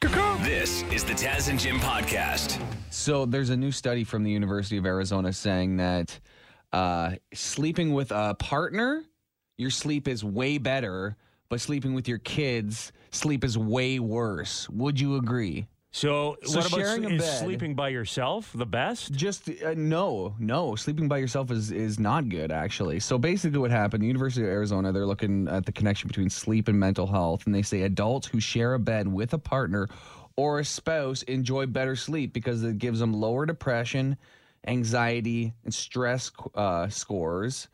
This 0.00 0.82
is 0.90 1.04
the 1.04 1.12
Taz 1.12 1.48
and 1.48 1.60
Jim 1.60 1.78
podcast. 1.78 2.60
So 3.02 3.26
there's 3.26 3.50
a 3.50 3.56
new 3.56 3.72
study 3.72 4.04
from 4.04 4.22
the 4.22 4.30
University 4.30 4.76
of 4.76 4.86
Arizona 4.86 5.32
saying 5.32 5.78
that 5.78 6.20
uh, 6.72 7.16
sleeping 7.34 7.94
with 7.94 8.12
a 8.12 8.36
partner, 8.38 9.02
your 9.58 9.70
sleep 9.70 10.06
is 10.06 10.22
way 10.22 10.56
better, 10.56 11.16
but 11.48 11.60
sleeping 11.60 11.94
with 11.94 12.06
your 12.06 12.18
kids, 12.18 12.92
sleep 13.10 13.42
is 13.42 13.58
way 13.58 13.98
worse. 13.98 14.70
Would 14.70 15.00
you 15.00 15.16
agree? 15.16 15.66
So, 15.90 16.36
So 16.44 16.58
what 16.58 16.68
about 16.68 16.78
sharing 16.78 17.04
a 17.06 17.08
is 17.08 17.22
bed- 17.22 17.38
sleeping 17.40 17.74
by 17.74 17.88
yourself 17.88 18.52
the 18.54 18.64
best? 18.64 19.12
Just 19.12 19.50
uh, 19.50 19.74
no, 19.76 20.36
no. 20.38 20.76
Sleeping 20.76 21.08
by 21.08 21.18
yourself 21.18 21.50
is 21.50 21.72
is 21.72 21.98
not 21.98 22.28
good 22.28 22.52
actually. 22.52 23.00
So 23.00 23.18
basically, 23.18 23.58
what 23.58 23.72
happened? 23.72 24.04
The 24.04 24.06
University 24.06 24.46
of 24.46 24.48
Arizona 24.50 24.92
they're 24.92 25.06
looking 25.06 25.48
at 25.48 25.66
the 25.66 25.72
connection 25.72 26.06
between 26.06 26.30
sleep 26.30 26.68
and 26.68 26.78
mental 26.78 27.08
health, 27.08 27.46
and 27.46 27.54
they 27.54 27.62
say 27.62 27.82
adults 27.82 28.28
who 28.28 28.38
share 28.38 28.74
a 28.74 28.78
bed 28.78 29.08
with 29.08 29.34
a 29.34 29.38
partner 29.38 29.88
or 30.36 30.60
a 30.60 30.64
spouse 30.64 31.22
enjoy 31.24 31.66
better 31.66 31.96
sleep 31.96 32.32
because 32.32 32.62
it 32.62 32.78
gives 32.78 33.00
them 33.00 33.12
lower 33.12 33.46
depression, 33.46 34.16
anxiety, 34.66 35.54
and 35.64 35.72
stress 35.72 36.30
uh, 36.54 36.88
scores. 36.88 37.68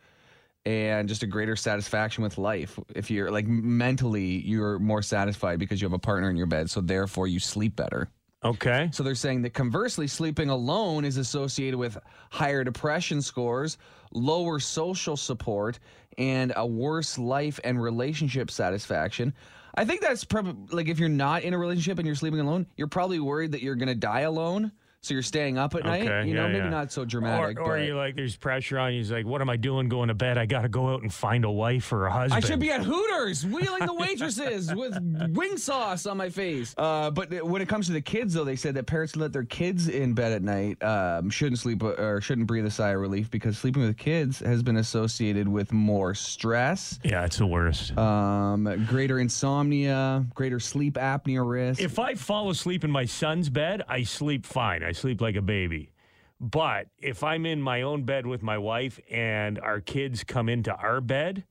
And 0.67 1.09
just 1.09 1.23
a 1.23 1.27
greater 1.27 1.57
satisfaction 1.57 2.23
with 2.23 2.37
life. 2.37 2.79
If 2.95 3.11
you're 3.11 3.31
like 3.31 3.47
mentally, 3.47 4.47
you're 4.47 4.79
more 4.79 5.01
satisfied 5.01 5.59
because 5.59 5.81
you 5.81 5.87
have 5.87 5.95
a 5.95 5.99
partner 5.99 6.29
in 6.29 6.37
your 6.37 6.47
bed. 6.47 6.69
So 6.69 6.83
therefore, 6.83 7.27
you 7.27 7.39
sleep 7.39 7.75
better. 7.75 8.11
Okay. 8.45 8.89
So 8.93 9.03
they're 9.03 9.15
saying 9.15 9.43
that 9.43 9.55
conversely, 9.55 10.07
sleeping 10.07 10.51
alone 10.51 11.05
is 11.05 11.17
associated 11.17 11.79
with 11.79 11.99
higher 12.31 12.65
depression 12.65 13.23
scores, 13.23 13.79
lower 14.13 14.61
social 14.61 15.17
support, 15.17 15.79
and 16.19 16.53
a 16.57 16.67
worse 16.67 17.19
life 17.19 17.59
and 17.65 17.83
relationship 17.83 18.51
satisfaction. 18.51 19.33
I 19.79 19.85
think 19.85 20.01
that's 20.01 20.25
probably 20.25 20.75
like 20.75 20.89
if 20.89 20.99
you're 20.99 21.09
not 21.09 21.45
in 21.45 21.55
a 21.55 21.59
relationship 21.59 21.99
and 21.99 22.07
you're 22.07 22.17
sleeping 22.17 22.41
alone, 22.41 22.67
you're 22.77 22.89
probably 22.89 23.21
worried 23.21 23.53
that 23.53 23.63
you're 23.63 23.77
going 23.77 23.89
to 23.89 23.95
die 23.95 24.23
alone. 24.23 24.73
So 25.09 25.15
you're 25.15 25.23
staying 25.23 25.57
up 25.57 25.75
at 25.75 25.85
night. 25.85 26.03
Okay, 26.07 26.29
You 26.29 26.35
know, 26.35 26.49
maybe 26.49 26.59
yeah. 26.59 26.69
not 26.69 26.93
so 26.93 27.07
dramatic. 27.07 27.59
Or, 27.59 27.63
or 27.63 27.77
but- 27.79 27.87
you 27.87 27.97
like, 27.97 28.15
there's 28.15 28.37
pressure 28.37 28.79
on 28.79 28.93
you. 28.93 28.99
He's 28.99 29.11
like, 29.11 29.25
what 29.25 29.41
am 29.41 29.49
I 29.49 29.57
doing 29.57 29.89
going 29.89 30.09
to 30.09 30.15
bed? 30.15 30.37
I 30.37 30.45
got 30.45 30.63
to 30.63 30.69
go 30.69 30.91
out 30.91 31.01
and 31.01 31.11
find 31.11 31.47
a 31.47 31.51
wife 31.51 31.91
or 31.95 32.05
a 32.05 32.13
husband. 32.13 32.45
I 32.45 32.47
should 32.47 32.61
be 32.61 32.71
at 32.71 32.83
Hooters 32.83 33.47
wheeling 33.47 33.87
the 33.87 33.95
waitresses 33.95 34.71
with 34.75 34.95
wing 35.31 35.57
sauce 35.57 36.05
on 36.05 36.19
my 36.19 36.29
face. 36.29 36.75
Uh, 36.77 37.11
but 37.11 37.43
when 37.43 37.63
it 37.63 37.71
comes 37.71 37.87
to 37.87 37.93
the 37.95 38.03
kids, 38.03 38.35
though, 38.35 38.45
they 38.45 38.55
said 38.55 38.75
that 38.75 38.85
parents 38.87 39.15
who 39.15 39.21
let 39.21 39.33
their 39.33 39.45
kids 39.45 39.89
in 39.89 40.13
bed 40.13 40.33
at 40.33 40.43
night 40.43 40.83
um, 40.83 41.31
shouldn't 41.31 41.59
sleep 41.59 41.83
or 41.83 42.21
shouldn't 42.21 42.47
breathe 42.47 42.67
a 42.67 42.71
sigh 42.71 42.91
of 42.91 43.01
relief 43.01 43.31
because 43.31 43.57
sleeping 43.57 43.83
with 43.83 43.97
kids 43.97 44.41
has 44.41 44.63
been 44.63 44.77
associated 44.77 45.49
with 45.49 45.73
more 45.73 46.13
stress, 46.15 47.01
yeah, 47.03 47.25
it's 47.25 47.39
the 47.39 47.47
worst. 47.47 47.97
um, 47.97 48.85
greater 48.87 49.19
insomnia, 49.21 50.27
greater 50.35 50.61
sleep 50.61 50.95
apnea 50.95 51.49
risk. 51.49 51.81
If 51.81 51.99
I 51.99 52.15
fall 52.15 52.51
asleep 52.51 52.85
in 52.85 52.91
my 52.91 53.07
son's 53.07 53.49
bed, 53.49 53.83
I 53.89 54.03
sleep 54.03 54.45
fine. 54.45 54.83
I 54.83 54.93
sleep 54.99 55.21
like 55.21 55.37
a 55.37 55.43
baby. 55.43 55.93
But 56.41 56.87
if 56.99 57.25
I'm 57.25 57.47
in 57.47 57.61
my 57.61 57.83
own 57.83 58.05
bed 58.05 58.27
with 58.27 58.43
my 58.43 58.59
wife 58.59 59.01
and 59.11 59.59
our 59.59 59.81
kids 59.81 60.23
come 60.25 60.49
into 60.49 60.73
our 60.75 61.01
bed, 61.01 61.45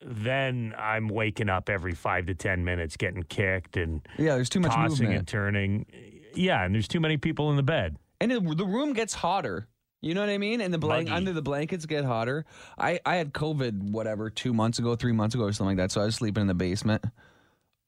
then 0.00 0.74
I'm 0.76 1.08
waking 1.08 1.48
up 1.48 1.68
every 1.68 1.94
five 1.94 2.26
to 2.26 2.34
10 2.34 2.64
minutes 2.64 2.96
getting 2.96 3.22
kicked 3.22 3.76
and 3.76 4.06
yeah, 4.18 4.34
there's 4.34 4.48
too 4.48 4.60
much 4.60 4.72
tossing 4.72 5.06
movement. 5.06 5.18
and 5.18 5.28
turning. 5.28 5.86
Yeah, 6.34 6.64
and 6.64 6.74
there's 6.74 6.88
too 6.88 7.00
many 7.00 7.16
people 7.16 7.50
in 7.50 7.56
the 7.56 7.62
bed. 7.62 7.96
and 8.20 8.32
it, 8.32 8.56
the 8.56 8.64
room 8.66 8.92
gets 8.92 9.14
hotter. 9.14 9.68
You 10.02 10.14
know 10.14 10.20
what 10.20 10.28
I 10.28 10.38
mean? 10.38 10.60
And 10.60 10.72
the 10.72 10.78
blank 10.78 11.10
under 11.10 11.32
the 11.32 11.42
blankets 11.42 11.86
get 11.86 12.04
hotter. 12.04 12.44
I 12.78 13.00
I 13.06 13.16
had 13.16 13.32
COVID 13.32 13.90
whatever 13.90 14.28
two 14.28 14.52
months 14.52 14.78
ago, 14.78 14.94
three 14.94 15.12
months 15.12 15.34
ago, 15.34 15.44
or 15.44 15.52
something 15.52 15.76
like 15.76 15.84
that. 15.84 15.92
So 15.92 16.02
I 16.02 16.04
was 16.04 16.14
sleeping 16.16 16.42
in 16.42 16.46
the 16.46 16.54
basement. 16.54 17.04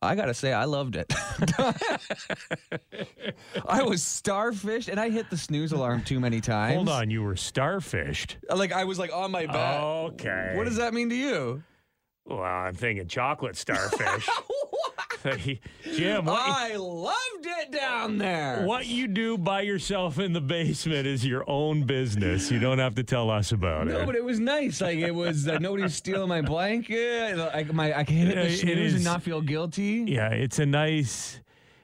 I 0.01 0.15
gotta 0.15 0.35
say, 0.35 0.53
I 0.53 0.65
loved 0.65 0.95
it. 0.95 1.13
I 3.67 3.83
was 3.83 4.01
starfished, 4.01 4.89
and 4.89 5.01
I 5.01 5.11
hit 5.11 5.29
the 5.29 5.37
snooze 5.37 5.73
alarm 5.73 6.03
too 6.03 6.21
many 6.21 6.41
times. 6.41 6.77
Hold 6.77 6.89
on, 6.89 7.11
you 7.11 7.23
were 7.23 7.35
starfished. 7.35 8.37
like 8.55 8.73
I 8.73 8.85
was 8.85 8.99
like 8.99 9.13
on 9.13 9.33
my 9.33 9.47
back. 9.47 9.81
Okay. 9.83 10.53
What 10.55 10.65
does 10.65 10.77
that 10.77 10.95
mean 10.95 11.09
to 11.09 11.17
you? 11.17 11.63
Well, 12.27 12.43
I'm 12.43 12.75
thinking 12.75 13.09
chocolate 13.09 13.57
starfish. 13.57 14.29
Jim, 15.95 16.29
I 16.29 16.77
loved 16.77 17.47
it 17.47 17.73
down 17.73 18.19
there. 18.19 18.65
what 18.65 18.87
you 18.87 19.09
do 19.09 19.37
by 19.39 19.63
yourself 19.63 20.19
in 20.19 20.33
the 20.33 20.41
basement 20.41 21.07
is 21.07 21.25
your 21.25 21.45
own 21.49 21.85
business. 21.85 22.51
You 22.51 22.59
don't 22.59 22.79
have 22.79 22.95
to 22.97 23.03
tell 23.05 23.31
us 23.31 23.53
about 23.53 23.87
No, 23.87 23.97
it. 23.97 23.99
No, 24.01 24.07
but 24.07 24.15
it 24.15 24.25
was 24.25 24.39
nice. 24.41 24.81
Like 24.81 24.99
it 24.99 25.15
was 25.15 25.49
uh, 25.49 25.59
nobody 25.59 25.83
was 25.83 25.95
stealing 25.95 26.29
my 26.29 26.41
blanket. 26.43 27.37
Like 27.37 27.73
my, 27.73 27.99
I 27.99 28.05
can 28.05 28.17
hit 28.17 28.35
the 28.35 28.47
it 28.47 28.57
snooze 28.59 28.79
is. 28.79 28.95
and 28.95 29.05
not 29.05 29.23
feel 29.23 29.41
guilty. 29.41 30.05
Yeah, 30.07 30.31
it's 30.31 30.59
a 30.59 30.67
nice 30.67 31.41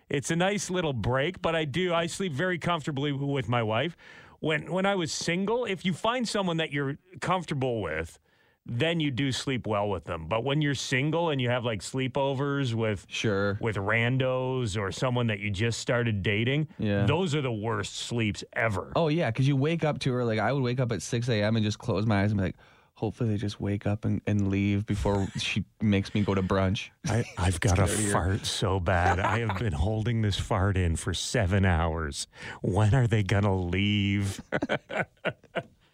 it's 0.09 0.31
a 0.31 0.37
nice 0.37 0.71
little 0.71 0.93
break, 0.93 1.41
but 1.43 1.55
I 1.57 1.65
do 1.65 1.93
I 1.95 2.07
sleep 2.07 2.33
very 2.33 2.59
comfortably 2.59 3.13
with 3.13 3.49
my 3.49 3.63
wife. 3.63 3.97
When 4.41 4.71
when 4.71 4.85
I 4.87 4.95
was 4.95 5.11
single, 5.13 5.65
if 5.65 5.85
you 5.85 5.93
find 5.95 6.29
someone 6.29 6.59
that 6.59 6.71
you're 6.73 6.99
comfortable 7.21 7.81
with, 7.81 8.19
then 8.67 8.99
you 9.01 9.11
do 9.11 9.31
sleep 9.31 9.67
well 9.67 9.89
with 9.91 10.05
them. 10.05 10.27
But 10.29 10.43
when 10.45 10.63
you're 10.63 10.75
single 10.75 11.31
and 11.31 11.41
you 11.41 11.51
have 11.51 11.65
like 11.65 11.81
sleepovers 11.81 12.73
with 12.75 13.05
Sure. 13.09 13.59
with 13.61 13.77
randos 13.77 14.79
or 14.81 14.91
someone 14.91 15.27
that 15.27 15.39
you 15.41 15.51
just 15.51 15.79
started 15.81 16.23
dating, 16.23 16.69
Yeah. 16.79 17.05
those 17.07 17.35
are 17.35 17.43
the 17.43 17.53
worst 17.53 17.97
sleeps 17.97 18.43
ever. 18.55 18.93
Oh 18.97 19.09
yeah, 19.09 19.31
because 19.31 19.47
you 19.47 19.57
wake 19.57 19.85
up 19.85 19.99
too 19.99 20.15
early. 20.15 20.37
Like 20.39 20.47
I 20.47 20.53
would 20.53 20.63
wake 20.63 20.81
up 20.81 20.93
at 20.93 21.03
six 21.03 21.29
a.m. 21.29 21.57
and 21.57 21.65
just 21.65 21.79
close 21.79 22.07
my 22.07 22.23
eyes 22.23 22.31
and 22.31 22.39
be 22.39 22.45
like, 22.45 22.57
Hopefully 22.97 23.31
they 23.31 23.37
just 23.37 23.61
wake 23.61 23.89
up 23.89 24.05
and, 24.05 24.21
and 24.25 24.49
leave 24.49 24.87
before 24.87 25.27
she 25.37 25.65
makes 25.83 26.15
me 26.15 26.23
go 26.23 26.33
to 26.33 26.43
brunch. 26.45 26.91
I, 27.09 27.25
I've 27.37 27.59
got 27.59 27.79
a 27.81 27.89
Scared 27.89 27.99
of 27.99 28.05
her. 28.07 28.13
fart 28.13 28.47
so 28.47 28.79
bad. 28.79 29.19
I 29.19 29.41
have 29.41 29.59
been 29.59 29.73
holding 29.73 30.23
this 30.23 30.39
fart 30.39 30.77
in 30.77 30.95
for 30.95 31.13
seven 31.13 31.65
hours. 31.65 32.29
When 32.63 32.95
are 32.95 33.09
they 33.09 33.25
gonna 33.25 33.55
leave? 33.55 34.41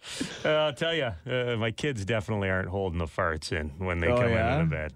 Uh, 0.44 0.48
I'll 0.48 0.72
tell 0.72 0.94
you, 0.94 1.10
uh, 1.30 1.56
my 1.58 1.70
kids 1.70 2.04
definitely 2.06 2.48
aren't 2.48 2.68
holding 2.68 2.98
the 2.98 3.06
farts 3.06 3.52
in 3.52 3.68
when 3.78 3.98
they 4.00 4.08
Oh, 4.08 4.16
come 4.16 4.30
yeah? 4.30 4.54
into 4.54 4.64
the 4.64 4.70
bed. 4.76 4.94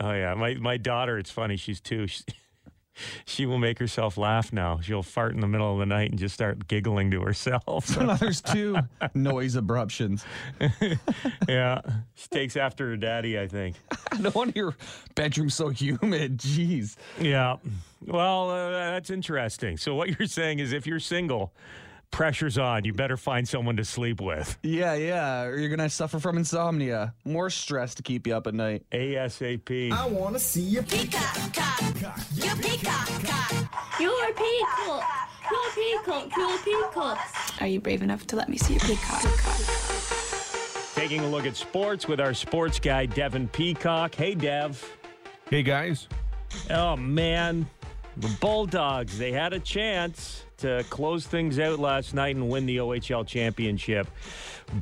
Oh 0.00 0.12
yeah, 0.12 0.34
my 0.34 0.54
my 0.54 0.76
daughter. 0.76 1.18
It's 1.18 1.30
funny. 1.30 1.56
She's 1.56 1.80
two. 1.80 2.08
She, 2.08 2.24
she 3.24 3.46
will 3.46 3.58
make 3.58 3.78
herself 3.78 4.18
laugh 4.18 4.52
now. 4.52 4.80
She'll 4.80 5.04
fart 5.04 5.32
in 5.34 5.40
the 5.40 5.46
middle 5.46 5.72
of 5.72 5.78
the 5.78 5.86
night 5.86 6.10
and 6.10 6.18
just 6.18 6.34
start 6.34 6.66
giggling 6.66 7.10
to 7.12 7.20
herself. 7.22 7.96
now 7.96 8.14
there's 8.16 8.40
two 8.54 8.76
noise 9.14 9.54
abruptions. 9.54 10.24
yeah, 11.48 11.80
she 12.14 12.28
takes 12.28 12.56
after 12.56 12.88
her 12.90 12.96
daddy. 12.96 13.38
I 13.38 13.46
think. 13.46 13.76
No 14.18 14.30
wonder 14.34 14.52
your 14.56 14.76
bedroom's 15.14 15.54
so 15.54 15.68
humid. 15.68 16.38
Jeez. 16.38 16.96
Yeah. 17.20 17.56
Well, 18.04 18.50
uh, 18.50 18.70
that's 18.70 19.10
interesting. 19.10 19.76
So 19.76 19.94
what 19.94 20.18
you're 20.18 20.28
saying 20.28 20.58
is, 20.58 20.72
if 20.72 20.86
you're 20.86 21.00
single, 21.00 21.52
pressure's 22.10 22.58
on. 22.58 22.84
You 22.84 22.92
better 22.92 23.16
find 23.16 23.48
someone 23.48 23.76
to 23.76 23.84
sleep 23.84 24.20
with 24.20 24.58
Yeah, 24.62 24.94
yeah. 24.94 25.42
Or 25.44 25.56
you're 25.58 25.68
gonna 25.70 25.90
suffer 25.90 26.18
from 26.18 26.36
insomnia. 26.36 27.14
More 27.24 27.50
stress 27.50 27.94
to 27.96 28.02
keep 28.02 28.26
you 28.26 28.34
up 28.34 28.46
at 28.46 28.54
night. 28.54 28.84
ASAP. 28.92 29.92
I 29.92 30.06
wanna 30.06 30.38
see 30.38 30.62
you 30.62 30.82
Peacock, 30.82 31.34
cock. 31.54 31.80
You 32.34 32.50
peacock, 32.56 33.08
cock. 33.24 34.00
You're 34.00 34.12
a 34.30 34.32
peacock. 34.34 35.04
You're 35.50 35.58
a 35.58 35.72
peacock. 35.74 36.36
You're 36.36 36.54
a 36.54 36.58
peacock. 36.58 37.18
Are 37.60 37.66
you 37.66 37.80
brave 37.80 38.02
enough 38.02 38.26
to 38.28 38.36
let 38.36 38.48
me 38.48 38.56
see 38.58 38.74
your 38.74 38.80
peacock? 38.80 39.22
Taking 40.94 41.20
a 41.24 41.28
look 41.28 41.46
at 41.46 41.56
sports 41.56 42.06
with 42.08 42.20
our 42.20 42.34
sports 42.34 42.78
guy 42.78 43.06
Devin 43.06 43.48
Peacock. 43.48 44.14
Hey, 44.14 44.34
Dev. 44.34 44.84
Hey 45.48 45.62
guys, 45.64 46.06
Oh 46.70 46.94
man, 46.96 47.68
the 48.18 48.28
Bulldogs. 48.40 49.18
They 49.18 49.32
had 49.32 49.52
a 49.52 49.58
chance 49.58 50.44
to 50.60 50.84
close 50.90 51.26
things 51.26 51.58
out 51.58 51.78
last 51.78 52.14
night 52.14 52.36
and 52.36 52.48
win 52.48 52.66
the 52.66 52.78
OHL 52.78 53.26
championship. 53.26 54.06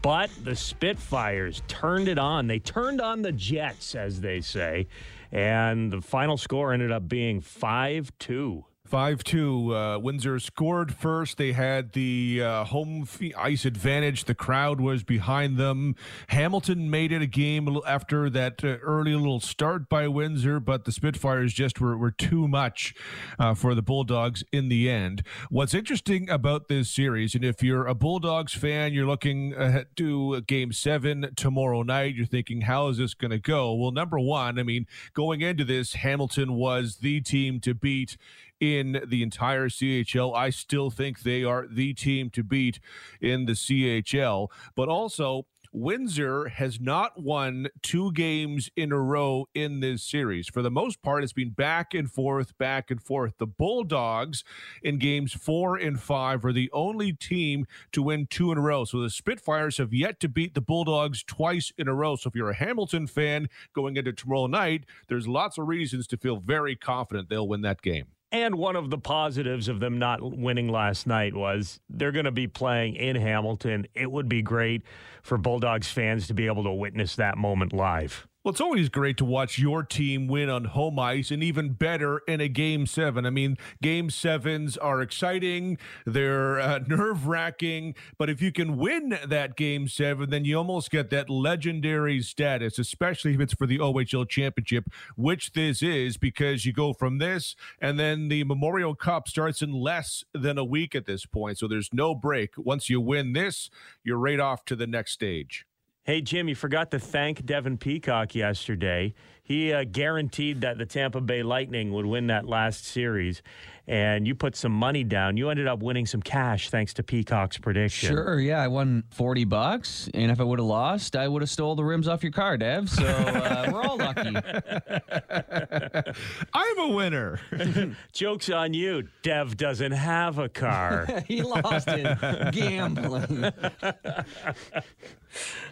But 0.03 0.31
the 0.43 0.55
Spitfires 0.55 1.63
turned 1.69 2.09
it 2.09 2.19
on. 2.19 2.47
They 2.47 2.59
turned 2.59 3.01
on 3.01 3.23
the 3.23 3.33
Jets, 3.33 3.95
as 3.95 4.21
they 4.21 4.41
say. 4.41 4.87
And 5.33 5.91
the 5.91 6.01
final 6.01 6.37
score 6.37 6.73
ended 6.73 6.93
up 6.93 7.09
being 7.09 7.41
5 7.41 8.13
2. 8.19 8.65
5 8.89 9.23
2. 9.23 9.77
Uh, 9.77 9.99
Windsor 9.99 10.39
scored 10.39 10.95
first. 10.95 11.37
They 11.37 11.53
had 11.53 11.93
the 11.93 12.43
uh, 12.43 12.65
home 12.65 13.07
ice 13.37 13.65
advantage. 13.65 14.25
The 14.25 14.35
crowd 14.35 14.81
was 14.81 15.03
behind 15.03 15.59
them. 15.59 15.95
Hamilton 16.29 16.91
made 16.91 17.13
it 17.13 17.21
a 17.21 17.27
game 17.27 17.79
after 17.87 18.31
that 18.31 18.65
uh, 18.65 18.79
early 18.79 19.15
little 19.15 19.41
start 19.41 19.89
by 19.89 20.09
Windsor, 20.09 20.59
but 20.59 20.87
the 20.87 20.93
Spitfires 20.93 21.53
just 21.53 21.81
were, 21.81 21.99
were 21.99 22.11
too 22.11 22.49
much 22.49 22.95
uh, 23.39 23.55
for 23.55 23.75
the 23.75 23.83
Bulldogs 23.83 24.43
in 24.53 24.69
the 24.71 24.89
end. 24.89 25.23
What's 25.51 25.75
interesting 25.75 26.31
about 26.31 26.69
this 26.69 26.89
series, 26.89 27.35
and 27.35 27.45
if 27.45 27.63
you're 27.63 27.87
a 27.87 27.95
Bulldogs 27.95 28.55
fan, 28.55 28.95
you're 28.95 29.07
looking 29.07 29.53
to 29.97 30.41
game 30.43 30.73
seven 30.73 31.31
tomorrow 31.37 31.83
night, 31.83 32.15
you're 32.15 32.27
thinking, 32.27 32.63
how 32.63 32.89
is 32.89 32.97
this 32.97 33.13
going 33.13 33.31
to 33.33 33.39
go? 33.39 33.75
Well, 33.75 33.91
number 33.91 34.19
one, 34.19 34.59
I 34.59 34.63
mean, 34.63 34.87
going 35.13 35.43
into 35.43 35.65
this, 35.65 35.95
Hamilton 35.95 36.55
was 36.55 36.97
the 36.97 37.21
team 37.21 37.61
to 37.61 37.75
beat 37.75 38.17
in 38.61 39.03
the 39.07 39.23
entire 39.23 39.69
CHL. 39.69 40.35
I 40.37 40.51
still 40.51 40.91
think 40.91 41.21
they 41.21 41.45
are 41.45 41.67
the 41.69 41.95
team 41.95 42.31
to 42.31 42.43
beat 42.43 42.81
in 43.21 43.47
the 43.47 43.53
CHL, 43.53 44.49
but 44.75 44.89
also 44.89 45.47
Windsor 45.73 46.49
has 46.49 46.81
not 46.81 47.21
won 47.23 47.69
two 47.83 48.13
games 48.13 48.71
in 48.75 48.91
a 48.91 48.99
row 48.99 49.47
in 49.55 49.81
this 49.81 50.03
series. 50.03 50.49
For 50.49 50.63
the 50.63 50.71
most 50.71 51.03
part, 51.03 51.23
it's 51.23 51.33
been 51.33 51.51
back 51.51 51.93
and 51.93 52.11
forth, 52.11 52.57
back 52.57 52.91
and 52.91 53.03
forth. 53.03 53.35
The 53.39 53.47
Bulldogs 53.47 54.45
in 54.83 54.99
games 54.99 55.33
four 55.33 55.77
and 55.77 56.01
five 56.01 56.45
are 56.45 56.53
the 56.53 56.71
only 56.73 57.13
team 57.13 57.67
to 57.93 58.03
win 58.03 58.27
two 58.27 58.51
in 58.51 58.59
a 58.59 58.63
row. 58.63 58.85
So 58.85 59.01
the 59.01 59.11
Spitfires 59.11 59.77
have 59.77 59.93
yet 59.93 60.21
to 60.21 60.29
beat 60.29 60.55
the 60.55 60.61
Bulldogs 60.61 61.23
twice 61.23 61.73
in 61.77 61.87
a 61.87 61.95
row. 61.95 62.17
So 62.17 62.29
if 62.29 62.35
you're 62.35 62.51
a 62.51 62.55
Hamilton 62.55 63.07
fan 63.07 63.49
going 63.75 63.97
into 63.97 64.13
tomorrow 64.13 64.47
night, 64.47 64.85
there's 65.09 65.29
lots 65.29 65.59
of 65.59 65.69
reasons 65.69 66.07
to 66.09 66.17
feel 66.17 66.39
very 66.39 66.77
confident 66.77 67.29
they'll 67.29 67.49
win 67.49 67.63
that 67.63 67.83
game. 67.83 68.07
And 68.31 68.57
one 68.57 68.77
of 68.77 68.91
the 68.91 68.99
positives 68.99 69.69
of 69.69 69.81
them 69.81 69.99
not 69.99 70.21
winning 70.23 70.69
last 70.69 71.07
night 71.07 71.35
was 71.35 71.81
they're 71.89 72.13
going 72.13 72.27
to 72.27 72.31
be 72.31 72.47
playing 72.47 72.95
in 72.97 73.17
Hamilton. 73.17 73.87
It 73.95 74.11
would 74.11 74.29
be 74.29 74.43
great 74.43 74.83
for 75.23 75.39
Bulldogs 75.39 75.91
fans 75.91 76.27
to 76.27 76.35
be 76.35 76.47
able 76.47 76.65
to 76.65 76.73
witness 76.73 77.17
that 77.17 77.39
moment 77.39 77.73
live. 77.73 78.27
Well, 78.49 78.53
it's 78.55 78.63
always 78.63 78.89
great 78.89 79.19
to 79.19 79.27
watch 79.27 79.59
your 79.59 79.83
team 79.83 80.27
win 80.27 80.49
on 80.49 80.65
home 80.65 80.99
ice 80.99 81.31
and 81.31 81.43
even 81.43 81.75
better 81.75 82.23
in 82.27 82.41
a 82.41 82.49
game 82.49 82.87
seven. 82.87 83.27
I 83.27 83.31
mean, 83.31 83.59
game 83.83 84.09
sevens 84.09 84.79
are 84.79 85.03
exciting, 85.03 85.77
they're 86.07 86.59
uh, 86.59 86.79
nerve 86.87 87.27
wracking, 87.27 87.95
but 88.17 88.31
if 88.31 88.41
you 88.41 88.51
can 88.51 88.79
win 88.79 89.19
that 89.27 89.55
game 89.55 89.87
seven, 89.87 90.31
then 90.31 90.47
you 90.47 90.57
almost 90.57 90.91
get 90.91 91.11
that 91.11 91.29
legendary 91.29 92.23
status, 92.23 92.79
especially 92.79 93.35
if 93.35 93.41
it's 93.41 93.53
for 93.53 93.67
the 93.67 93.81
OHL 93.81 94.27
championship, 94.27 94.87
which 95.15 95.53
this 95.53 95.83
is, 95.83 96.17
because 96.17 96.65
you 96.65 96.73
go 96.73 96.95
from 96.95 97.19
this 97.19 97.55
and 97.83 98.01
then 98.01 98.29
the 98.29 98.45
Memorial 98.45 98.95
Cup 98.95 99.29
starts 99.29 99.61
in 99.61 99.75
less 99.75 100.25
than 100.33 100.57
a 100.57 100.65
week 100.65 100.95
at 100.95 101.05
this 101.05 101.27
point. 101.27 101.59
So 101.59 101.69
there's 101.69 101.91
no 101.93 102.15
break. 102.15 102.55
Once 102.57 102.89
you 102.89 102.99
win 102.99 103.35
this, 103.35 103.69
you're 104.03 104.17
right 104.17 104.41
off 104.41 104.65
to 104.65 104.75
the 104.75 104.87
next 104.87 105.13
stage. 105.13 105.67
Hey, 106.09 106.23
Jim, 106.23 106.49
you 106.49 106.55
forgot 106.55 106.91
to 106.93 106.99
thank 106.99 107.45
Devin 107.45 107.77
Peacock 107.77 108.35
yesterday. 108.35 109.13
He 109.49 109.73
uh, 109.73 109.85
guaranteed 109.91 110.61
that 110.61 110.77
the 110.77 110.85
Tampa 110.85 111.23
Bay 111.23 111.43
Lightning 111.43 111.91
would 111.95 112.05
win 112.05 112.27
that 112.27 112.47
last 112.47 112.85
series, 112.85 113.43
and 113.87 114.27
you 114.27 114.35
put 114.35 114.55
some 114.55 114.73
money 114.73 115.05
down. 115.05 115.39
You 115.39 115.49
ended 115.49 115.67
up 115.67 115.81
winning 115.81 116.05
some 116.05 116.21
cash 116.21 116.69
thanks 116.69 116.93
to 116.95 117.03
Peacock's 117.03 117.57
prediction. 117.57 118.11
Sure, 118.11 118.39
yeah, 118.39 118.63
I 118.63 118.69
won 118.69 119.05
40 119.11 119.45
bucks, 119.47 120.11
and 120.13 120.31
if 120.31 120.39
I 120.39 120.45
would 120.45 120.59
have 120.59 120.69
lost, 120.69 121.17
I 121.17 121.27
would 121.27 121.41
have 121.41 121.49
stole 121.49 121.75
the 121.77 121.85
rims 121.85 122.09
off 122.09 122.23
your 122.23 122.31
car, 122.33 122.59
Dev. 122.59 122.91
So 122.91 123.07
uh, 123.07 123.71
we're 123.73 123.83
all 123.83 123.97
lucky. 123.97 124.37
I'm 126.53 126.79
a 126.79 126.89
winner. 126.89 127.41
Joke's 128.13 128.51
on 128.51 128.75
you. 128.75 129.09
Dev 129.23 129.57
doesn't 129.57 129.93
have 129.93 130.39
a 130.39 130.51
car. 130.51 131.07
he 131.27 131.41
lost 131.41 131.89
it 131.89 132.53
gambling. 132.53 133.45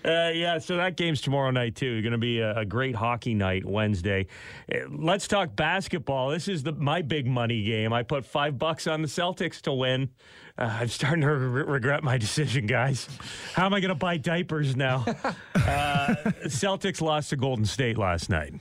Uh, 0.04 0.30
yeah, 0.34 0.58
so 0.58 0.76
that 0.76 0.96
game's 0.96 1.20
tomorrow 1.20 1.50
night 1.50 1.74
too. 1.74 2.00
Going 2.02 2.12
to 2.12 2.18
be 2.18 2.40
a, 2.40 2.58
a 2.58 2.64
great 2.64 2.94
hockey 2.94 3.34
night 3.34 3.64
Wednesday. 3.68 4.26
Uh, 4.72 4.78
let's 4.90 5.28
talk 5.28 5.54
basketball. 5.56 6.30
This 6.30 6.48
is 6.48 6.62
the 6.62 6.72
my 6.72 7.02
big 7.02 7.26
money 7.26 7.62
game. 7.62 7.92
I 7.92 8.02
put 8.02 8.24
five 8.24 8.58
bucks 8.58 8.86
on 8.86 9.02
the 9.02 9.08
Celtics 9.08 9.60
to 9.62 9.72
win. 9.72 10.10
Uh, 10.58 10.78
I'm 10.80 10.88
starting 10.88 11.20
to 11.22 11.34
re- 11.34 11.62
regret 11.62 12.02
my 12.02 12.18
decision, 12.18 12.66
guys. 12.66 13.08
How 13.52 13.66
am 13.66 13.74
I 13.74 13.80
going 13.80 13.90
to 13.90 13.94
buy 13.94 14.16
diapers 14.16 14.74
now? 14.76 15.04
uh, 15.54 16.14
Celtics 16.46 17.00
lost 17.00 17.30
to 17.30 17.36
Golden 17.36 17.66
State 17.66 17.98
last 17.98 18.30
night. 18.30 18.54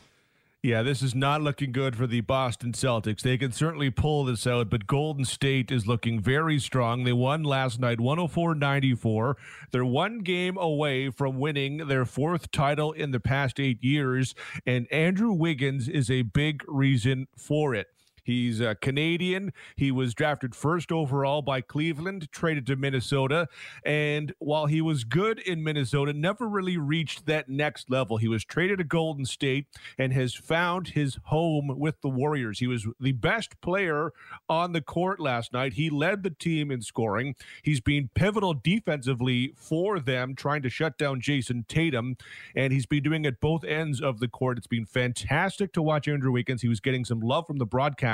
Yeah, 0.66 0.82
this 0.82 1.04
is 1.04 1.14
not 1.14 1.44
looking 1.44 1.72
good 1.72 1.96
for 1.96 2.08
the 2.08 2.22
Boston 2.22 2.72
Celtics. 2.72 3.22
They 3.22 3.38
can 3.38 3.52
certainly 3.52 3.92
pull 3.92 4.26
this 4.26 4.48
out, 4.48 4.68
but 4.68 4.88
Golden 4.88 5.24
State 5.24 5.70
is 5.70 5.86
looking 5.86 6.20
very 6.20 6.58
strong. 6.58 7.04
They 7.04 7.14
won 7.14 7.44
last 7.44 7.80
night 7.80 8.00
104 8.00 8.56
94. 8.56 9.38
They're 9.70 9.86
one 9.86 10.22
game 10.22 10.58
away 10.58 11.12
from 11.12 11.38
winning 11.38 11.86
their 11.86 12.04
fourth 12.04 12.50
title 12.50 12.94
in 12.94 13.12
the 13.12 13.20
past 13.20 13.60
eight 13.60 13.84
years, 13.84 14.34
and 14.66 14.92
Andrew 14.92 15.34
Wiggins 15.34 15.88
is 15.88 16.10
a 16.10 16.24
big 16.24 16.64
reason 16.68 17.28
for 17.38 17.76
it. 17.76 17.90
He's 18.26 18.60
a 18.60 18.74
Canadian. 18.74 19.54
He 19.76 19.92
was 19.92 20.16
drafted 20.16 20.56
first 20.56 20.92
overall 20.92 21.44
by 21.44 21.62
Cleveland, 21.62 22.28
traded 22.32 22.66
to 22.66 22.76
Minnesota. 22.76 23.48
And 23.86 24.34
while 24.40 24.66
he 24.66 24.82
was 24.82 25.04
good 25.04 25.40
in 25.40 25.64
Minnesota, 25.64 26.12
never 26.12 26.48
really 26.48 26.78
reached 26.78 27.28
that 27.28 27.50
next 27.50 27.92
level. 27.92 28.18
He 28.18 28.28
was 28.28 28.44
traded 28.44 28.80
to 28.80 28.84
Golden 28.84 29.26
State 29.26 29.68
and 30.00 30.12
has 30.12 30.34
found 30.34 30.90
his 30.90 31.20
home 31.26 31.78
with 31.78 32.02
the 32.02 32.10
Warriors. 32.10 32.58
He 32.58 32.68
was 32.68 32.88
the 33.00 33.12
best 33.12 33.62
player 33.62 34.12
on 34.50 34.74
the 34.74 34.82
court 34.82 35.20
last 35.20 35.54
night. 35.54 35.74
He 35.74 35.92
led 35.92 36.24
the 36.24 36.32
team 36.32 36.72
in 36.72 36.82
scoring. 36.82 37.36
He's 37.62 37.80
been 37.80 38.10
pivotal 38.16 38.56
defensively 38.56 39.54
for 39.56 40.00
them, 40.00 40.34
trying 40.34 40.64
to 40.64 40.70
shut 40.70 40.98
down 40.98 41.22
Jayson 41.22 41.66
Tatum. 41.68 42.18
And 42.56 42.74
he's 42.74 42.88
been 42.88 43.04
doing 43.04 43.26
it 43.26 43.40
both 43.40 43.64
ends 43.64 44.02
of 44.02 44.20
the 44.20 44.28
court. 44.28 44.58
It's 44.58 44.66
been 44.66 44.88
fantastic 44.88 45.72
to 45.74 45.82
watch 45.84 46.08
Andrew 46.08 46.32
Wiggins. 46.32 46.64
He 46.64 46.68
was 46.68 46.80
getting 46.80 47.06
some 47.06 47.20
love 47.20 47.46
from 47.46 47.58
the 47.58 47.66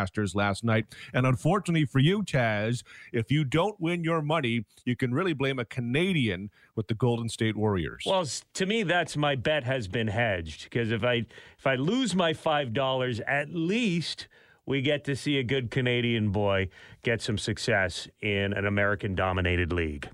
broadcasters 0.02 0.36
last 0.36 0.64
night. 0.64 0.86
And 1.14 1.26
unfortunately 1.26 1.86
for 1.86 2.00
you, 2.00 2.24
Taz, 2.24 2.84
if 3.12 3.32
you 3.32 3.44
don't 3.44 3.80
win 3.80 4.04
your 4.04 4.22
money, 4.22 4.66
you 4.86 4.96
can 4.96 5.14
really 5.14 5.34
blame 5.34 5.60
a 5.60 5.66
Canadian 5.66 6.50
with 6.76 6.88
the 6.88 6.94
Golden 6.94 7.30
State 7.30 7.56
Warriors. 7.56 8.04
Well, 8.06 8.26
to 8.54 8.66
me, 8.66 8.84
that's 8.84 9.18
my 9.18 9.36
bet 9.36 9.64
has 9.64 9.88
been 9.88 10.08
hedged 10.08 10.66
because 10.66 10.92
if 10.92 11.04
I 11.04 11.26
if 11.58 11.68
I 11.68 11.76
lose 11.76 12.16
my 12.16 12.34
five 12.34 12.74
dollars, 12.74 13.20
at 13.22 13.50
least 13.54 14.28
we 14.66 14.82
get 14.82 15.04
to 15.06 15.16
see 15.16 15.38
a 15.38 15.44
good 15.44 15.72
Canadian 15.72 16.30
boy 16.30 16.70
get 17.04 17.22
some 17.22 17.38
success 17.38 18.08
in 18.22 18.54
an 18.54 18.66
American 18.66 19.16
dominated 19.16 19.74
league. 19.74 20.10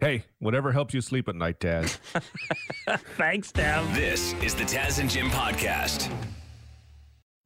Hey, 0.00 0.24
whatever 0.38 0.72
helps 0.72 0.94
you 0.94 1.02
sleep 1.02 1.28
at 1.28 1.36
night, 1.36 1.60
Taz. 1.60 1.98
Thanks, 3.18 3.52
Tav. 3.52 3.94
This 3.94 4.32
is 4.42 4.54
the 4.54 4.64
Taz 4.64 4.98
and 4.98 5.10
Jim 5.10 5.28
podcast. 5.28 6.10